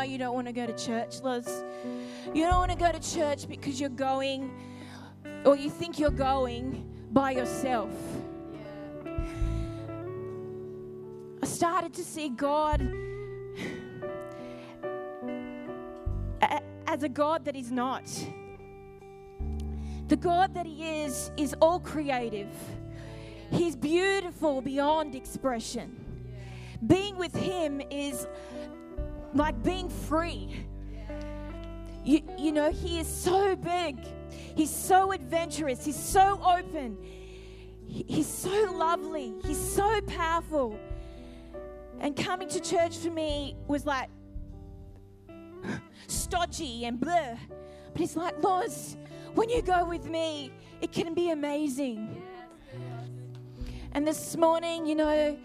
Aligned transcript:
why 0.00 0.04
you 0.04 0.16
don't 0.16 0.32
want 0.32 0.46
to 0.46 0.52
go 0.54 0.64
to 0.64 0.72
church, 0.72 1.20
Liz. 1.20 1.62
You 2.32 2.46
don't 2.46 2.56
want 2.56 2.70
to 2.70 2.78
go 2.78 2.90
to 2.90 3.14
church 3.14 3.46
because 3.46 3.78
you're 3.78 3.90
going, 3.90 4.50
or 5.44 5.56
you 5.56 5.68
think 5.68 5.98
you're 5.98 6.08
going 6.08 6.90
by 7.12 7.32
yourself. 7.32 7.90
I 11.42 11.46
started 11.46 11.92
to 11.92 12.02
see 12.02 12.30
God 12.30 12.80
as 16.86 17.02
a 17.02 17.08
God 17.10 17.44
that 17.44 17.54
is 17.54 17.70
not. 17.70 18.06
The 20.08 20.16
God 20.16 20.54
that 20.54 20.64
He 20.64 21.02
is, 21.02 21.30
is 21.36 21.54
all 21.60 21.78
creative. 21.78 22.48
He's 23.50 23.76
beautiful 23.76 24.62
beyond 24.62 25.14
expression. 25.14 25.94
Being 26.86 27.18
with 27.18 27.36
Him 27.36 27.82
is 27.90 28.26
like 29.34 29.62
being 29.62 29.88
free. 29.88 30.66
You, 32.04 32.22
you 32.38 32.52
know, 32.52 32.70
He 32.70 32.98
is 32.98 33.06
so 33.06 33.56
big, 33.56 33.98
He's 34.56 34.74
so 34.74 35.12
adventurous, 35.12 35.84
He's 35.84 35.98
so 35.98 36.40
open, 36.44 36.96
He's 37.86 38.26
so 38.26 38.72
lovely, 38.72 39.34
He's 39.44 39.58
so 39.58 40.00
powerful. 40.02 40.78
And 42.00 42.16
coming 42.16 42.48
to 42.48 42.60
church 42.60 42.96
for 42.96 43.10
me 43.10 43.56
was 43.66 43.84
like 43.84 44.08
stodgy 46.06 46.86
and 46.86 46.98
blur. 46.98 47.36
But 47.92 48.02
it's 48.02 48.16
like, 48.16 48.42
Loz, 48.42 48.96
when 49.34 49.50
you 49.50 49.60
go 49.62 49.84
with 49.84 50.06
me, 50.06 50.52
it 50.80 50.92
can 50.92 51.12
be 51.12 51.30
amazing. 51.30 52.22
And 53.92 54.06
this 54.06 54.36
morning, 54.36 54.86
you 54.86 54.94
know, 54.94 55.36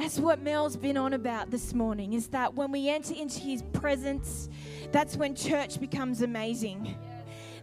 that's 0.00 0.18
what 0.18 0.40
Mel's 0.40 0.76
been 0.76 0.96
on 0.96 1.12
about 1.12 1.50
this 1.50 1.74
morning 1.74 2.14
is 2.14 2.28
that 2.28 2.54
when 2.54 2.72
we 2.72 2.88
enter 2.88 3.12
into 3.12 3.38
his 3.38 3.62
presence, 3.74 4.48
that's 4.92 5.14
when 5.14 5.34
church 5.34 5.78
becomes 5.78 6.22
amazing. 6.22 6.96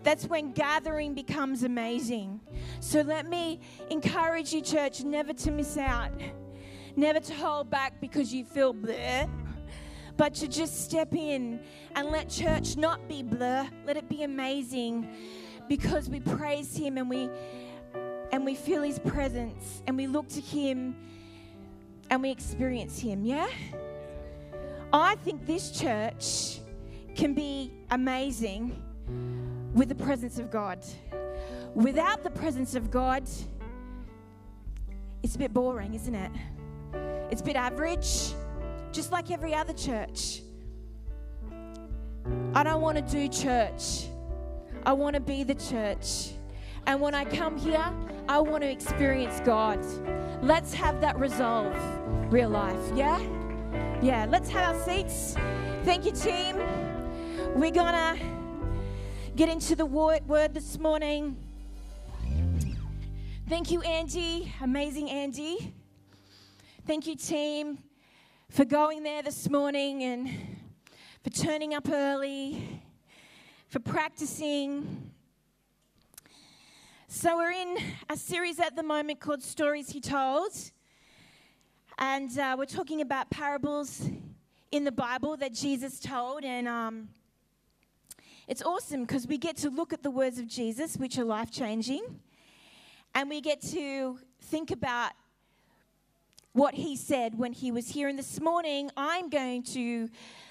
That's 0.04 0.28
when 0.28 0.52
gathering 0.52 1.16
becomes 1.16 1.64
amazing. 1.64 2.40
So 2.80 3.02
let 3.02 3.28
me 3.28 3.60
encourage 3.90 4.54
you, 4.54 4.62
church, 4.62 5.04
never 5.04 5.34
to 5.34 5.52
miss 5.52 5.78
out, 5.78 6.12
never 6.96 7.20
to 7.20 7.34
hold 7.34 7.72
back 7.72 8.00
because 8.00 8.32
you 8.32 8.46
feel 8.46 8.72
bleh, 8.72 9.28
but 10.16 10.36
to 10.36 10.48
just 10.48 10.86
step 10.86 11.16
in 11.16 11.60
and 11.96 12.10
let 12.10 12.30
church 12.30 12.78
not 12.78 13.08
be 13.10 13.24
blur, 13.24 13.68
let 13.88 13.98
it 13.98 14.08
be 14.10 14.22
amazing 14.22 15.10
because 15.68 16.08
we 16.08 16.20
praise 16.20 16.78
him 16.78 17.00
and 17.00 17.10
we 17.10 17.30
and 18.32 18.46
we 18.46 18.54
feel 18.54 18.84
his 18.84 19.00
presence 19.00 19.82
and 19.88 19.98
we 19.98 20.06
look 20.06 20.28
to 20.28 20.42
him 20.42 20.96
and 22.10 22.22
we 22.22 22.32
experience 22.32 23.00
Him, 23.00 23.26
yeah? 23.26 23.48
I 24.94 25.16
think 25.16 25.46
this 25.46 25.72
church 25.72 26.60
can 27.16 27.34
be 27.34 27.72
amazing 27.92 28.82
with 29.74 29.90
the 29.90 29.96
presence 29.96 30.40
of 30.40 30.50
God. 30.50 30.80
Without 31.76 32.24
the 32.24 32.30
presence 32.30 32.76
of 32.76 32.90
God, 32.90 33.24
it's 35.24 35.36
a 35.36 35.40
bit 35.40 35.54
boring, 35.54 35.94
isn't 35.94 36.16
it? 36.16 36.32
It's 37.30 37.42
a 37.42 37.44
bit 37.44 37.56
average, 37.56 38.34
just 38.92 39.12
like 39.12 39.30
every 39.30 39.54
other 39.54 39.74
church. 39.74 40.42
I 42.54 42.64
don't 42.64 42.82
want 42.82 42.98
to 42.98 43.04
do 43.04 43.28
church. 43.28 44.08
I 44.86 44.94
want 44.94 45.16
to 45.16 45.20
be 45.20 45.44
the 45.44 45.56
church. 45.56 46.32
And 46.88 47.02
when 47.02 47.14
I 47.14 47.26
come 47.26 47.58
here, 47.58 47.86
I 48.30 48.40
want 48.40 48.64
to 48.64 48.72
experience 48.72 49.42
God. 49.42 49.86
Let's 50.42 50.74
have 50.74 51.02
that 51.02 51.20
resolve, 51.20 51.76
real 52.32 52.50
life, 52.50 52.80
yeah? 52.96 53.20
Yeah, 54.02 54.26
let's 54.30 54.50
have 54.52 54.74
our 54.74 54.86
seats. 54.86 55.36
Thank 55.84 56.06
you, 56.06 56.14
team. 56.14 56.56
We're 57.56 57.72
gonna 57.72 58.18
get 59.36 59.50
into 59.50 59.76
the 59.76 59.86
word 59.86 60.54
this 60.54 60.80
morning. 60.80 61.36
Thank 63.50 63.70
you, 63.70 63.82
Andy. 63.82 64.54
Amazing, 64.62 65.10
Andy. 65.10 65.74
Thank 66.86 67.06
you, 67.06 67.18
team, 67.18 67.80
for 68.50 68.64
going 68.64 69.04
there 69.04 69.24
this 69.24 69.50
morning 69.50 70.04
and 70.04 70.30
for 71.22 71.32
turning 71.32 71.74
up 71.74 71.90
early, 71.90 72.82
for 73.68 73.80
practicing 73.80 75.12
so, 77.10 77.38
we're 77.38 77.52
in 77.52 77.78
a 78.10 78.18
series 78.18 78.60
at 78.60 78.76
the 78.76 78.84
moment 78.84 79.22
called 79.22 79.42
Stories 79.42 79.90
He 79.90 80.02
Told. 80.02 80.52
And 81.98 82.38
uh, 82.38 82.56
we're 82.58 82.66
talking 82.66 83.00
about 83.00 83.30
parables 83.30 84.10
in 84.74 84.84
the 84.84 84.92
Bible 84.92 85.38
that 85.38 85.54
Jesus 85.54 86.02
told. 86.02 86.44
And 86.44 86.68
um, 86.68 87.08
it's 88.46 88.62
awesome 88.62 89.04
because 89.04 89.26
we 89.26 89.38
get 89.38 89.56
to 89.58 89.70
look 89.70 89.94
at 89.94 90.04
the 90.04 90.12
words 90.12 90.38
of 90.38 90.48
Jesus, 90.48 90.98
which 90.98 91.18
are 91.18 91.24
life 91.24 91.50
changing. 91.50 92.04
And 93.16 93.30
we 93.30 93.40
get 93.40 93.62
to 93.72 94.20
think 94.42 94.72
about 94.72 95.12
what 96.58 96.74
he 96.74 96.96
said 96.96 97.38
when 97.38 97.54
he 97.54 97.72
was 97.72 97.88
here. 97.88 98.08
And 98.08 98.18
this 98.18 98.42
morning, 98.42 98.90
I'm 98.98 99.30
going 99.30 99.62
to 99.64 100.10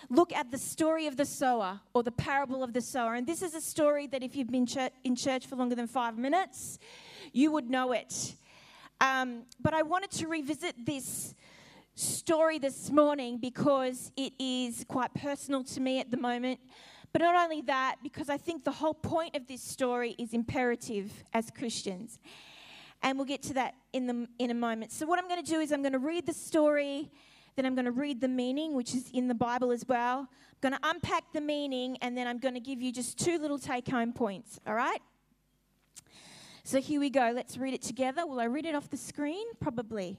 look 0.08 0.32
at 0.32 0.52
the 0.52 0.58
story 0.58 1.08
of 1.08 1.16
the 1.16 1.24
sower 1.24 1.80
or 1.94 2.04
the 2.04 2.12
parable 2.12 2.62
of 2.62 2.72
the 2.72 2.80
sower. 2.80 3.14
And 3.14 3.26
this 3.26 3.42
is 3.42 3.54
a 3.54 3.60
story 3.60 4.06
that 4.06 4.22
if 4.22 4.36
you've 4.36 4.46
been 4.46 4.68
in 5.02 5.16
church 5.16 5.46
for 5.48 5.56
longer 5.56 5.74
than 5.74 5.88
five 5.88 6.16
minutes, 6.16 6.78
you 7.32 7.50
would 7.50 7.68
know 7.68 7.90
it. 7.90 8.36
Um, 9.00 9.42
but 9.60 9.74
I 9.74 9.82
wanted 9.82 10.12
to 10.12 10.28
revisit 10.28 10.86
this 10.86 11.34
story 11.96 12.60
this 12.60 12.88
morning 12.92 13.38
because 13.38 14.12
it 14.16 14.32
is 14.38 14.84
quite 14.86 15.12
personal 15.12 15.64
to 15.64 15.80
me 15.80 15.98
at 15.98 16.12
the 16.12 16.18
moment. 16.18 16.60
But 17.12 17.22
not 17.22 17.34
only 17.34 17.62
that, 17.62 17.96
because 18.00 18.30
I 18.30 18.36
think 18.36 18.62
the 18.62 18.70
whole 18.70 18.94
point 18.94 19.34
of 19.34 19.48
this 19.48 19.62
story 19.62 20.14
is 20.20 20.32
imperative 20.32 21.10
as 21.32 21.50
Christians. 21.50 22.20
And 23.02 23.18
we'll 23.18 23.26
get 23.26 23.42
to 23.44 23.54
that 23.54 23.74
in, 23.92 24.06
the, 24.06 24.26
in 24.38 24.50
a 24.50 24.54
moment. 24.54 24.92
So, 24.92 25.06
what 25.06 25.18
I'm 25.18 25.28
going 25.28 25.44
to 25.44 25.50
do 25.50 25.60
is 25.60 25.70
I'm 25.70 25.82
going 25.82 25.92
to 25.92 25.98
read 25.98 26.26
the 26.26 26.32
story 26.32 27.10
then 27.56 27.64
I'm 27.64 27.74
going 27.74 27.86
to 27.86 27.90
read 27.90 28.20
the 28.20 28.28
meaning, 28.28 28.74
which 28.74 28.94
is 28.94 29.10
in 29.12 29.28
the 29.28 29.34
Bible 29.34 29.72
as 29.72 29.86
well. 29.88 30.28
I'm 30.30 30.70
going 30.70 30.74
to 30.74 30.88
unpack 30.88 31.24
the 31.32 31.40
meaning, 31.40 31.96
and 32.02 32.16
then 32.16 32.26
I'm 32.26 32.38
going 32.38 32.54
to 32.54 32.60
give 32.60 32.82
you 32.82 32.92
just 32.92 33.18
two 33.18 33.38
little 33.38 33.58
take 33.58 33.88
home 33.88 34.12
points, 34.12 34.60
all 34.66 34.74
right? 34.74 35.00
So 36.64 36.80
here 36.80 37.00
we 37.00 37.08
go. 37.08 37.32
Let's 37.34 37.56
read 37.56 37.72
it 37.72 37.82
together. 37.82 38.26
Will 38.26 38.40
I 38.40 38.44
read 38.44 38.66
it 38.66 38.74
off 38.74 38.90
the 38.90 38.96
screen? 38.98 39.46
Probably. 39.58 40.18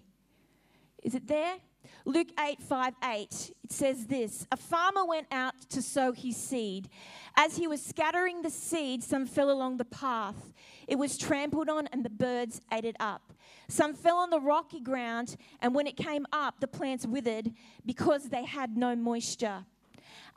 Is 1.03 1.13
it 1.13 1.27
there? 1.27 1.57
Luke 2.05 2.29
8 2.39 2.61
5 2.61 2.93
8. 3.03 3.51
It 3.63 3.71
says 3.71 4.05
this 4.07 4.47
A 4.51 4.57
farmer 4.57 5.05
went 5.05 5.27
out 5.31 5.53
to 5.69 5.81
sow 5.81 6.11
his 6.11 6.37
seed. 6.37 6.89
As 7.35 7.57
he 7.57 7.67
was 7.67 7.83
scattering 7.83 8.41
the 8.41 8.49
seed, 8.49 9.03
some 9.03 9.25
fell 9.25 9.51
along 9.51 9.77
the 9.77 9.85
path. 9.85 10.53
It 10.87 10.97
was 10.97 11.17
trampled 11.17 11.69
on, 11.69 11.87
and 11.87 12.05
the 12.05 12.09
birds 12.09 12.61
ate 12.71 12.85
it 12.85 12.95
up. 12.99 13.33
Some 13.67 13.93
fell 13.93 14.17
on 14.17 14.29
the 14.29 14.39
rocky 14.39 14.79
ground, 14.79 15.35
and 15.61 15.75
when 15.75 15.85
it 15.85 15.97
came 15.97 16.25
up, 16.31 16.61
the 16.61 16.67
plants 16.67 17.05
withered 17.05 17.51
because 17.85 18.29
they 18.29 18.45
had 18.45 18.77
no 18.77 18.95
moisture. 18.95 19.65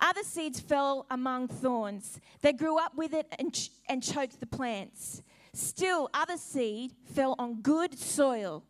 Other 0.01 0.23
seeds 0.23 0.59
fell 0.61 1.07
among 1.11 1.49
thorns. 1.49 2.19
They 2.41 2.53
grew 2.53 2.79
up 2.79 2.97
with 2.97 3.13
it 3.13 3.27
and, 3.39 3.53
ch- 3.53 3.71
and 3.89 4.03
choked 4.03 4.41
the 4.41 4.47
plants. 4.47 5.23
Still, 5.53 6.09
other 6.15 6.37
seed 6.37 6.93
fell 7.05 7.35
on 7.39 7.61
good 7.61 7.99
soil. 7.99 8.65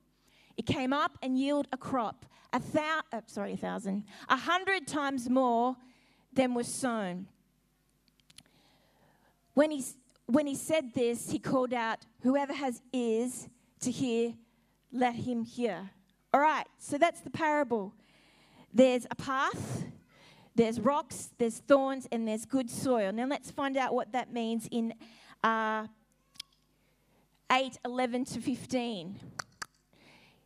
It 0.56 0.66
came 0.66 0.92
up 0.92 1.16
and 1.22 1.38
yielded 1.38 1.68
a 1.72 1.76
crop, 1.76 2.26
a 2.52 2.60
thou- 2.72 3.02
uh, 3.12 3.20
sorry, 3.26 3.52
a 3.52 3.56
thousand, 3.56 4.04
a 4.28 4.36
hundred 4.36 4.86
times 4.86 5.28
more 5.28 5.76
than 6.32 6.54
was 6.54 6.68
sown. 6.68 7.26
When 9.54 9.70
he, 9.70 9.84
when 10.26 10.46
he 10.46 10.54
said 10.54 10.94
this, 10.94 11.30
he 11.30 11.38
called 11.38 11.72
out, 11.72 11.98
Whoever 12.22 12.52
has 12.52 12.82
ears 12.92 13.48
to 13.80 13.90
hear, 13.90 14.34
let 14.92 15.14
him 15.14 15.44
hear. 15.44 15.90
All 16.32 16.40
right, 16.40 16.66
so 16.78 16.98
that's 16.98 17.20
the 17.20 17.30
parable. 17.30 17.92
There's 18.72 19.06
a 19.10 19.14
path, 19.14 19.84
there's 20.54 20.78
rocks, 20.78 21.30
there's 21.38 21.58
thorns, 21.58 22.06
and 22.12 22.26
there's 22.26 22.44
good 22.44 22.70
soil. 22.70 23.12
Now 23.12 23.26
let's 23.26 23.50
find 23.50 23.76
out 23.76 23.94
what 23.94 24.12
that 24.12 24.32
means 24.32 24.68
in 24.70 24.94
uh, 25.42 25.86
8 27.50 27.78
11 27.84 28.24
to 28.26 28.40
15. 28.40 29.18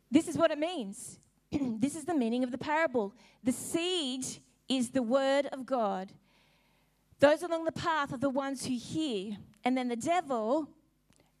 This 0.09 0.27
is 0.27 0.37
what 0.37 0.51
it 0.51 0.57
means. 0.57 1.19
this 1.79 1.95
is 1.95 2.05
the 2.05 2.15
meaning 2.15 2.43
of 2.43 2.51
the 2.51 2.57
parable. 2.57 3.13
The 3.43 3.51
seed 3.51 4.25
is 4.67 4.89
the 4.89 5.03
word 5.03 5.47
of 5.47 5.65
God. 5.65 6.11
Those 7.19 7.43
along 7.43 7.65
the 7.65 7.71
path 7.71 8.13
are 8.13 8.17
the 8.17 8.29
ones 8.29 8.65
who 8.65 8.75
hear, 8.75 9.37
and 9.63 9.77
then 9.77 9.87
the 9.87 9.95
devil 9.95 10.69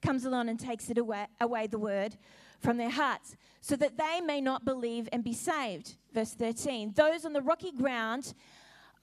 comes 0.01 0.25
along 0.25 0.49
and 0.49 0.59
takes 0.59 0.89
it 0.89 0.97
away, 0.97 1.27
away 1.41 1.67
the 1.67 1.79
word 1.79 2.15
from 2.59 2.77
their 2.77 2.89
hearts, 2.89 3.35
so 3.61 3.75
that 3.75 3.97
they 3.97 4.21
may 4.21 4.39
not 4.39 4.63
believe 4.63 5.09
and 5.11 5.23
be 5.23 5.33
saved. 5.33 5.95
Verse 6.13 6.33
13 6.33 6.93
Those 6.95 7.25
on 7.25 7.33
the 7.33 7.41
rocky 7.41 7.71
ground 7.71 8.33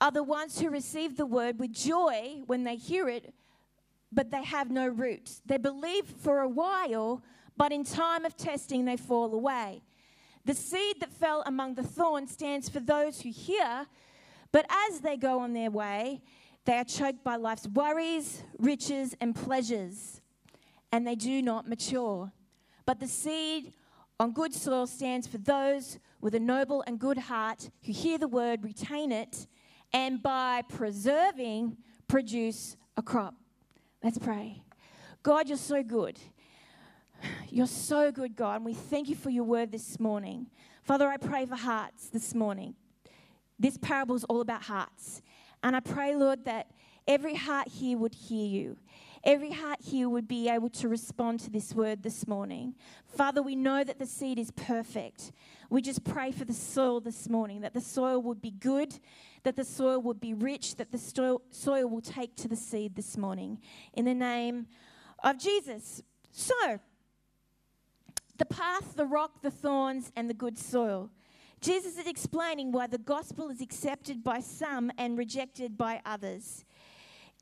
are 0.01 0.11
the 0.11 0.23
ones 0.23 0.59
who 0.59 0.69
receive 0.69 1.15
the 1.15 1.25
word 1.25 1.59
with 1.59 1.71
joy 1.71 2.41
when 2.47 2.63
they 2.63 2.75
hear 2.75 3.07
it, 3.07 3.33
but 4.11 4.31
they 4.31 4.43
have 4.43 4.71
no 4.71 4.87
roots. 4.87 5.41
They 5.45 5.57
believe 5.57 6.05
for 6.05 6.39
a 6.39 6.49
while, 6.49 7.21
but 7.55 7.71
in 7.71 7.83
time 7.83 8.25
of 8.25 8.35
testing 8.35 8.85
they 8.85 8.97
fall 8.97 9.33
away. 9.33 9.81
The 10.45 10.53
seed 10.53 10.99
that 10.99 11.11
fell 11.11 11.43
among 11.45 11.75
the 11.75 11.83
thorns 11.83 12.31
stands 12.31 12.67
for 12.67 12.79
those 12.79 13.21
who 13.21 13.31
hear, 13.31 13.87
But 14.53 14.67
as 14.89 15.01
they 15.01 15.17
go 15.17 15.39
on 15.39 15.53
their 15.53 15.71
way, 15.71 16.21
they 16.65 16.77
are 16.77 16.85
choked 16.85 17.23
by 17.23 17.35
life's 17.35 17.67
worries, 17.67 18.43
riches, 18.57 19.15
and 19.19 19.35
pleasures, 19.35 20.21
and 20.93 21.05
they 21.05 21.15
do 21.15 21.41
not 21.41 21.67
mature. 21.67 22.31
But 22.85 22.99
the 22.99 23.07
seed 23.07 23.73
on 24.19 24.31
good 24.31 24.53
soil 24.53 24.87
stands 24.87 25.27
for 25.27 25.39
those 25.39 25.97
with 26.21 26.35
a 26.35 26.39
noble 26.39 26.83
and 26.85 26.99
good 26.99 27.17
heart 27.17 27.69
who 27.83 27.91
hear 27.91 28.17
the 28.17 28.27
word, 28.27 28.63
retain 28.63 29.11
it, 29.11 29.47
and 29.91 30.21
by 30.21 30.61
preserving, 30.69 31.77
produce 32.07 32.77
a 32.95 33.01
crop. 33.01 33.33
Let's 34.03 34.19
pray. 34.19 34.61
God, 35.23 35.49
you're 35.49 35.57
so 35.57 35.81
good. 35.81 36.19
You're 37.49 37.67
so 37.67 38.11
good, 38.11 38.35
God, 38.35 38.57
and 38.57 38.65
we 38.65 38.73
thank 38.73 39.09
you 39.09 39.15
for 39.15 39.29
your 39.29 39.43
word 39.43 39.71
this 39.71 39.99
morning. 39.99 40.47
Father, 40.83 41.07
I 41.07 41.17
pray 41.17 41.45
for 41.45 41.55
hearts 41.55 42.09
this 42.09 42.33
morning. 42.33 42.75
This 43.59 43.77
parable 43.77 44.15
is 44.15 44.23
all 44.25 44.41
about 44.41 44.63
hearts. 44.63 45.21
And 45.63 45.75
I 45.75 45.79
pray, 45.79 46.15
Lord, 46.15 46.45
that 46.45 46.71
every 47.07 47.35
heart 47.35 47.69
here 47.69 47.97
would 47.97 48.13
hear 48.13 48.45
you. 48.45 48.77
Every 49.23 49.51
heart 49.51 49.79
here 49.81 50.09
would 50.09 50.27
be 50.27 50.49
able 50.49 50.69
to 50.71 50.89
respond 50.89 51.39
to 51.41 51.49
this 51.49 51.73
word 51.73 52.03
this 52.03 52.27
morning. 52.27 52.75
Father, 53.05 53.41
we 53.41 53.55
know 53.55 53.81
that 53.81 53.97
the 53.97 54.05
seed 54.05 54.37
is 54.37 54.51
perfect. 54.51 55.31
We 55.69 55.81
just 55.81 56.03
pray 56.03 56.33
for 56.33 56.43
the 56.43 56.53
soil 56.53 56.99
this 56.99 57.29
morning, 57.29 57.61
that 57.61 57.73
the 57.73 57.79
soil 57.79 58.21
would 58.21 58.41
be 58.41 58.51
good, 58.51 58.99
that 59.43 59.55
the 59.55 59.63
soil 59.63 60.01
would 60.01 60.19
be 60.19 60.33
rich, 60.33 60.75
that 60.75 60.91
the 60.91 60.97
soil, 60.97 61.41
soil 61.51 61.87
will 61.87 62.01
take 62.01 62.35
to 62.37 62.49
the 62.49 62.57
seed 62.57 62.95
this 62.95 63.15
morning. 63.15 63.59
In 63.93 64.03
the 64.03 64.13
name 64.13 64.67
of 65.23 65.37
Jesus. 65.37 66.03
So, 66.31 66.79
the 68.37 68.45
path, 68.45 68.95
the 68.95 69.05
rock, 69.05 69.41
the 69.41 69.51
thorns, 69.51 70.11
and 70.15 70.29
the 70.29 70.33
good 70.33 70.57
soil. 70.57 71.09
Jesus 71.61 71.97
is 71.97 72.07
explaining 72.07 72.71
why 72.71 72.87
the 72.87 72.97
gospel 72.97 73.49
is 73.49 73.61
accepted 73.61 74.23
by 74.23 74.41
some 74.41 74.91
and 74.97 75.17
rejected 75.17 75.77
by 75.77 76.01
others. 76.05 76.65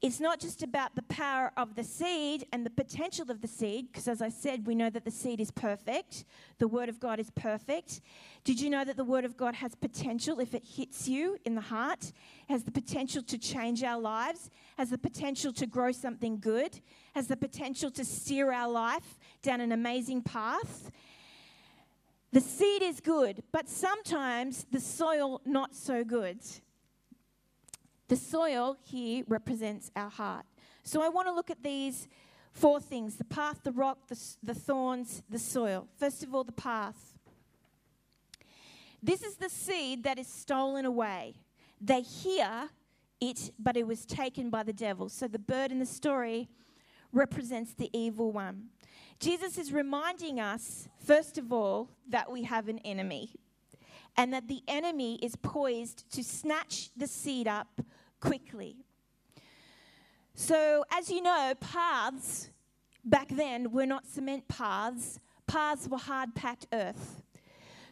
It's 0.01 0.19
not 0.19 0.39
just 0.39 0.63
about 0.63 0.95
the 0.95 1.03
power 1.03 1.51
of 1.55 1.75
the 1.75 1.83
seed 1.83 2.47
and 2.51 2.65
the 2.65 2.71
potential 2.71 3.29
of 3.29 3.41
the 3.41 3.47
seed, 3.47 3.91
because 3.91 4.07
as 4.07 4.19
I 4.19 4.29
said, 4.29 4.65
we 4.65 4.73
know 4.73 4.89
that 4.89 5.05
the 5.05 5.11
seed 5.11 5.39
is 5.39 5.51
perfect. 5.51 6.25
The 6.57 6.67
Word 6.67 6.89
of 6.89 6.99
God 6.99 7.19
is 7.19 7.29
perfect. 7.29 8.01
Did 8.43 8.59
you 8.59 8.71
know 8.71 8.83
that 8.83 8.97
the 8.97 9.03
Word 9.03 9.25
of 9.25 9.37
God 9.37 9.53
has 9.53 9.75
potential 9.75 10.39
if 10.39 10.55
it 10.55 10.63
hits 10.65 11.07
you 11.07 11.37
in 11.45 11.53
the 11.53 11.61
heart? 11.61 12.13
Has 12.49 12.63
the 12.63 12.71
potential 12.71 13.21
to 13.21 13.37
change 13.37 13.83
our 13.83 13.99
lives, 13.99 14.49
has 14.75 14.89
the 14.89 14.97
potential 14.97 15.53
to 15.53 15.67
grow 15.67 15.91
something 15.91 16.39
good, 16.39 16.79
has 17.13 17.27
the 17.27 17.37
potential 17.37 17.91
to 17.91 18.03
steer 18.03 18.51
our 18.51 18.69
life 18.69 19.19
down 19.43 19.61
an 19.61 19.71
amazing 19.71 20.23
path. 20.23 20.89
The 22.31 22.41
seed 22.41 22.81
is 22.81 23.01
good, 23.01 23.43
but 23.51 23.69
sometimes 23.69 24.65
the 24.71 24.79
soil 24.79 25.41
not 25.45 25.75
so 25.75 26.03
good. 26.03 26.39
The 28.11 28.17
soil 28.17 28.75
here 28.83 29.23
represents 29.29 29.89
our 29.95 30.09
heart. 30.09 30.43
So 30.83 31.01
I 31.01 31.07
want 31.07 31.29
to 31.29 31.33
look 31.33 31.49
at 31.49 31.63
these 31.63 32.09
four 32.51 32.81
things 32.81 33.15
the 33.15 33.23
path, 33.23 33.61
the 33.63 33.71
rock, 33.71 34.09
the, 34.09 34.19
the 34.43 34.53
thorns, 34.53 35.23
the 35.29 35.39
soil. 35.39 35.87
First 35.97 36.21
of 36.21 36.35
all, 36.35 36.43
the 36.43 36.51
path. 36.51 37.17
This 39.01 39.23
is 39.23 39.35
the 39.35 39.47
seed 39.47 40.03
that 40.03 40.19
is 40.19 40.27
stolen 40.27 40.83
away. 40.83 41.35
They 41.79 42.01
hear 42.01 42.67
it, 43.21 43.53
but 43.57 43.77
it 43.77 43.87
was 43.87 44.05
taken 44.05 44.49
by 44.49 44.63
the 44.63 44.73
devil. 44.73 45.07
So 45.07 45.29
the 45.29 45.39
bird 45.39 45.71
in 45.71 45.79
the 45.79 45.85
story 45.85 46.49
represents 47.13 47.73
the 47.73 47.89
evil 47.97 48.33
one. 48.33 48.71
Jesus 49.21 49.57
is 49.57 49.71
reminding 49.71 50.37
us, 50.37 50.89
first 51.05 51.37
of 51.37 51.53
all, 51.53 51.87
that 52.09 52.29
we 52.29 52.43
have 52.43 52.67
an 52.67 52.79
enemy 52.79 53.35
and 54.17 54.33
that 54.33 54.49
the 54.49 54.63
enemy 54.67 55.15
is 55.21 55.37
poised 55.37 56.11
to 56.11 56.25
snatch 56.25 56.89
the 56.97 57.07
seed 57.07 57.47
up 57.47 57.79
quickly. 58.21 58.77
So, 60.33 60.85
as 60.89 61.09
you 61.09 61.21
know, 61.21 61.53
paths 61.59 62.49
back 63.03 63.27
then 63.29 63.71
were 63.71 63.85
not 63.85 64.07
cement 64.07 64.47
paths, 64.47 65.19
paths 65.45 65.89
were 65.89 65.97
hard 65.97 66.33
packed 66.33 66.67
earth. 66.71 67.21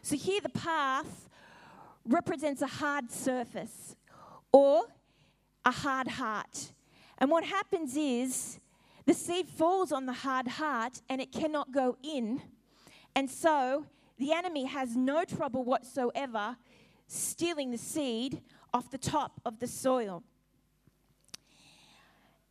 So, 0.00 0.16
here 0.16 0.40
the 0.40 0.48
path 0.48 1.28
represents 2.06 2.62
a 2.62 2.66
hard 2.66 3.10
surface 3.10 3.94
or 4.52 4.84
a 5.64 5.70
hard 5.70 6.08
heart. 6.08 6.72
And 7.18 7.30
what 7.30 7.44
happens 7.44 7.96
is 7.96 8.58
the 9.04 9.14
seed 9.14 9.48
falls 9.48 9.92
on 9.92 10.06
the 10.06 10.12
hard 10.12 10.48
heart 10.48 11.02
and 11.08 11.20
it 11.20 11.32
cannot 11.32 11.72
go 11.72 11.96
in. 12.02 12.40
And 13.14 13.28
so 13.28 13.86
the 14.18 14.32
enemy 14.32 14.64
has 14.64 14.96
no 14.96 15.24
trouble 15.24 15.64
whatsoever 15.64 16.56
stealing 17.06 17.70
the 17.70 17.78
seed 17.78 18.40
off 18.72 18.90
the 18.90 18.98
top 18.98 19.40
of 19.44 19.58
the 19.58 19.66
soil. 19.66 20.22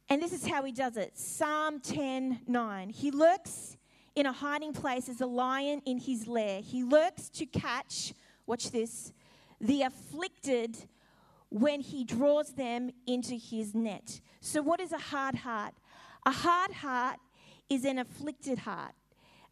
And 0.09 0.21
this 0.21 0.33
is 0.33 0.47
how 0.47 0.63
he 0.63 0.71
does 0.71 0.97
it 0.97 1.17
Psalm 1.17 1.79
10 1.79 2.41
9. 2.47 2.89
He 2.89 3.11
lurks 3.11 3.77
in 4.15 4.25
a 4.25 4.31
hiding 4.31 4.73
place 4.73 5.07
as 5.07 5.21
a 5.21 5.25
lion 5.25 5.81
in 5.85 5.99
his 5.99 6.27
lair. 6.27 6.61
He 6.61 6.83
lurks 6.83 7.29
to 7.29 7.45
catch, 7.45 8.13
watch 8.45 8.71
this, 8.71 9.13
the 9.61 9.83
afflicted 9.83 10.77
when 11.49 11.81
he 11.81 12.03
draws 12.03 12.53
them 12.53 12.91
into 13.07 13.35
his 13.35 13.73
net. 13.73 14.21
So, 14.41 14.61
what 14.61 14.79
is 14.79 14.91
a 14.91 14.97
hard 14.97 15.35
heart? 15.35 15.73
A 16.25 16.31
hard 16.31 16.71
heart 16.71 17.17
is 17.69 17.85
an 17.85 17.99
afflicted 17.99 18.59
heart. 18.59 18.93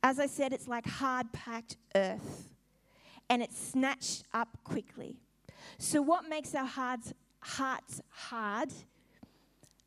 As 0.03 0.19
I 0.19 0.27
said, 0.27 0.53
it's 0.53 0.67
like 0.67 0.85
hard 0.85 1.31
packed 1.33 1.77
earth 1.95 2.53
and 3.29 3.41
it's 3.41 3.57
snatched 3.57 4.23
up 4.33 4.57
quickly. 4.63 5.17
So, 5.77 6.01
what 6.01 6.27
makes 6.27 6.55
our 6.55 6.65
hearts, 6.65 7.13
hearts 7.41 8.01
hard? 8.09 8.73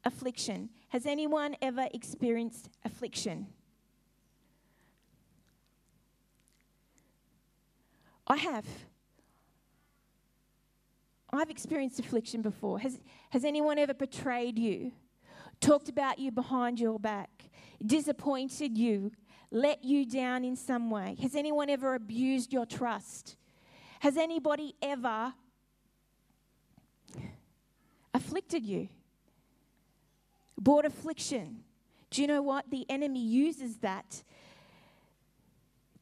Affliction. 0.04 0.70
Has 0.88 1.04
anyone 1.04 1.56
ever 1.60 1.88
experienced 1.92 2.70
affliction? 2.84 3.46
I 8.26 8.36
have. 8.36 8.66
I've 11.32 11.50
experienced 11.50 12.00
affliction 12.00 12.42
before. 12.42 12.78
Has, 12.78 13.00
has 13.30 13.44
anyone 13.44 13.78
ever 13.78 13.94
betrayed 13.94 14.58
you? 14.58 14.92
talked 15.60 15.88
about 15.88 16.18
you 16.18 16.30
behind 16.30 16.80
your 16.80 16.98
back, 16.98 17.30
disappointed 17.84 18.76
you, 18.76 19.12
let 19.50 19.84
you 19.84 20.04
down 20.04 20.44
in 20.44 20.56
some 20.56 20.90
way? 20.90 21.16
Has 21.20 21.34
anyone 21.34 21.68
ever 21.70 21.94
abused 21.94 22.52
your 22.52 22.66
trust? 22.66 23.36
Has 24.00 24.16
anybody 24.16 24.74
ever 24.80 25.34
afflicted 28.14 28.64
you? 28.64 28.88
Brought 30.58 30.84
affliction? 30.84 31.64
Do 32.10 32.22
you 32.22 32.28
know 32.28 32.42
what? 32.42 32.70
The 32.70 32.84
enemy 32.90 33.20
uses 33.24 33.78
that 33.78 34.22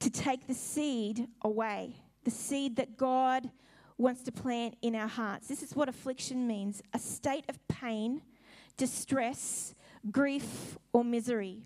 to 0.01 0.11
take 0.11 0.47
the 0.47 0.55
seed 0.55 1.29
away, 1.43 1.97
the 2.25 2.31
seed 2.31 2.77
that 2.77 2.97
God 2.97 3.51
wants 3.99 4.23
to 4.23 4.33
plant 4.33 4.77
in 4.81 4.95
our 4.95 5.09
hearts. 5.09 5.49
This 5.49 5.63
is 5.63 5.75
what 5.75 5.89
affliction 5.89 6.47
means 6.47 6.83
a 6.95 6.99
state 6.99 7.45
of 7.49 7.59
pain 7.69 8.23
distress, 8.77 9.75
grief, 10.11 10.79
or 10.93 11.05
misery. 11.05 11.59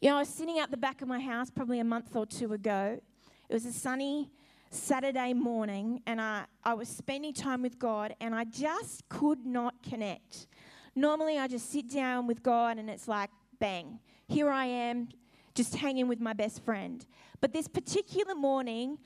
You 0.00 0.10
know, 0.10 0.16
I 0.16 0.18
was 0.18 0.28
sitting 0.28 0.58
out 0.58 0.70
the 0.70 0.76
back 0.76 1.00
of 1.00 1.08
my 1.08 1.20
house 1.20 1.50
probably 1.50 1.78
a 1.80 1.84
month 1.84 2.14
or 2.14 2.26
two 2.26 2.52
ago. 2.52 3.00
It 3.48 3.54
was 3.54 3.64
a 3.64 3.72
sunny 3.72 4.28
Saturday 4.74 5.32
morning, 5.32 6.02
and 6.06 6.20
I, 6.20 6.44
I 6.64 6.74
was 6.74 6.88
spending 6.88 7.32
time 7.32 7.62
with 7.62 7.78
God, 7.78 8.14
and 8.20 8.34
I 8.34 8.44
just 8.44 9.08
could 9.08 9.46
not 9.46 9.74
connect. 9.82 10.46
Normally, 10.94 11.38
I 11.38 11.48
just 11.48 11.70
sit 11.70 11.90
down 11.90 12.26
with 12.26 12.42
God, 12.42 12.78
and 12.78 12.90
it's 12.90 13.08
like, 13.08 13.30
bang, 13.58 13.98
here 14.26 14.50
I 14.50 14.66
am, 14.66 15.08
just 15.54 15.76
hanging 15.76 16.08
with 16.08 16.20
my 16.20 16.32
best 16.32 16.64
friend. 16.64 17.04
But 17.40 17.52
this 17.52 17.68
particular 17.68 18.34
morning, 18.34 18.98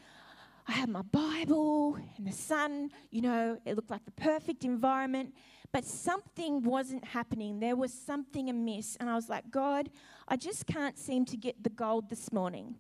I 0.67 0.73
had 0.73 0.89
my 0.89 1.03
Bible 1.03 1.99
and 2.17 2.27
the 2.27 2.33
sun, 2.33 2.91
you 3.11 3.23
know, 3.23 3.59
it 3.65 3.75
looked 3.75 3.91
like 3.91 4.05
the 4.05 4.11
perfect 4.13 4.65
environment. 4.65 5.35
But 5.73 5.85
something 5.85 6.63
wasn't 6.63 7.05
happening. 7.05 7.61
There 7.61 7.77
was 7.77 7.93
something 7.93 8.49
amiss. 8.49 8.97
And 9.01 9.11
I 9.11 9.15
was 9.15 9.29
like, 9.29 9.51
God, 9.51 9.91
I 10.27 10.37
just 10.37 10.67
can't 10.67 10.99
seem 10.99 11.25
to 11.27 11.37
get 11.37 11.63
the 11.63 11.71
gold 11.71 12.09
this 12.09 12.33
morning. 12.33 12.77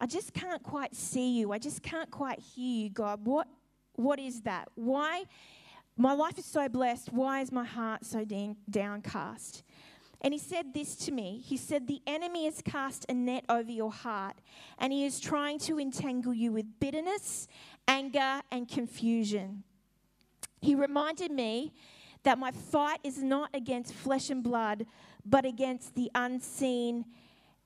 I 0.00 0.06
just 0.06 0.32
can't 0.32 0.62
quite 0.62 0.94
see 0.94 1.38
you. 1.38 1.52
I 1.52 1.58
just 1.58 1.82
can't 1.82 2.10
quite 2.10 2.38
hear 2.38 2.84
you, 2.84 2.90
God. 2.90 3.20
What, 3.24 3.48
what 3.94 4.18
is 4.18 4.42
that? 4.42 4.68
Why? 4.74 5.24
My 5.96 6.12
life 6.12 6.38
is 6.38 6.44
so 6.44 6.68
blessed. 6.68 7.12
Why 7.12 7.40
is 7.40 7.50
my 7.50 7.64
heart 7.64 8.04
so 8.04 8.24
downcast? 8.70 9.64
And 10.20 10.32
he 10.32 10.38
said 10.38 10.74
this 10.74 10.96
to 10.96 11.12
me. 11.12 11.42
He 11.44 11.56
said, 11.56 11.86
The 11.86 12.00
enemy 12.06 12.44
has 12.44 12.60
cast 12.62 13.06
a 13.08 13.14
net 13.14 13.44
over 13.48 13.70
your 13.70 13.92
heart, 13.92 14.36
and 14.78 14.92
he 14.92 15.04
is 15.04 15.20
trying 15.20 15.58
to 15.60 15.78
entangle 15.78 16.34
you 16.34 16.52
with 16.52 16.66
bitterness, 16.80 17.46
anger, 17.86 18.40
and 18.50 18.68
confusion. 18.68 19.62
He 20.60 20.74
reminded 20.74 21.30
me 21.30 21.72
that 22.24 22.38
my 22.38 22.50
fight 22.50 22.98
is 23.04 23.22
not 23.22 23.50
against 23.54 23.92
flesh 23.92 24.30
and 24.30 24.42
blood, 24.42 24.86
but 25.24 25.44
against 25.44 25.94
the 25.94 26.10
unseen 26.14 27.04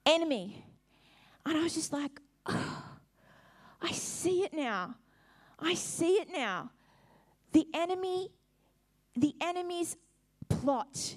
enemy. 0.04 0.64
And 1.44 1.58
I 1.58 1.62
was 1.62 1.74
just 1.74 1.92
like, 1.92 2.20
oh, 2.46 2.84
I 3.80 3.92
see 3.92 4.42
it 4.42 4.52
now. 4.52 4.96
I 5.58 5.74
see 5.74 6.14
it 6.14 6.28
now. 6.32 6.70
The 7.52 7.66
enemy, 7.74 8.30
the 9.16 9.34
enemy's 9.40 9.96
plot 10.48 11.16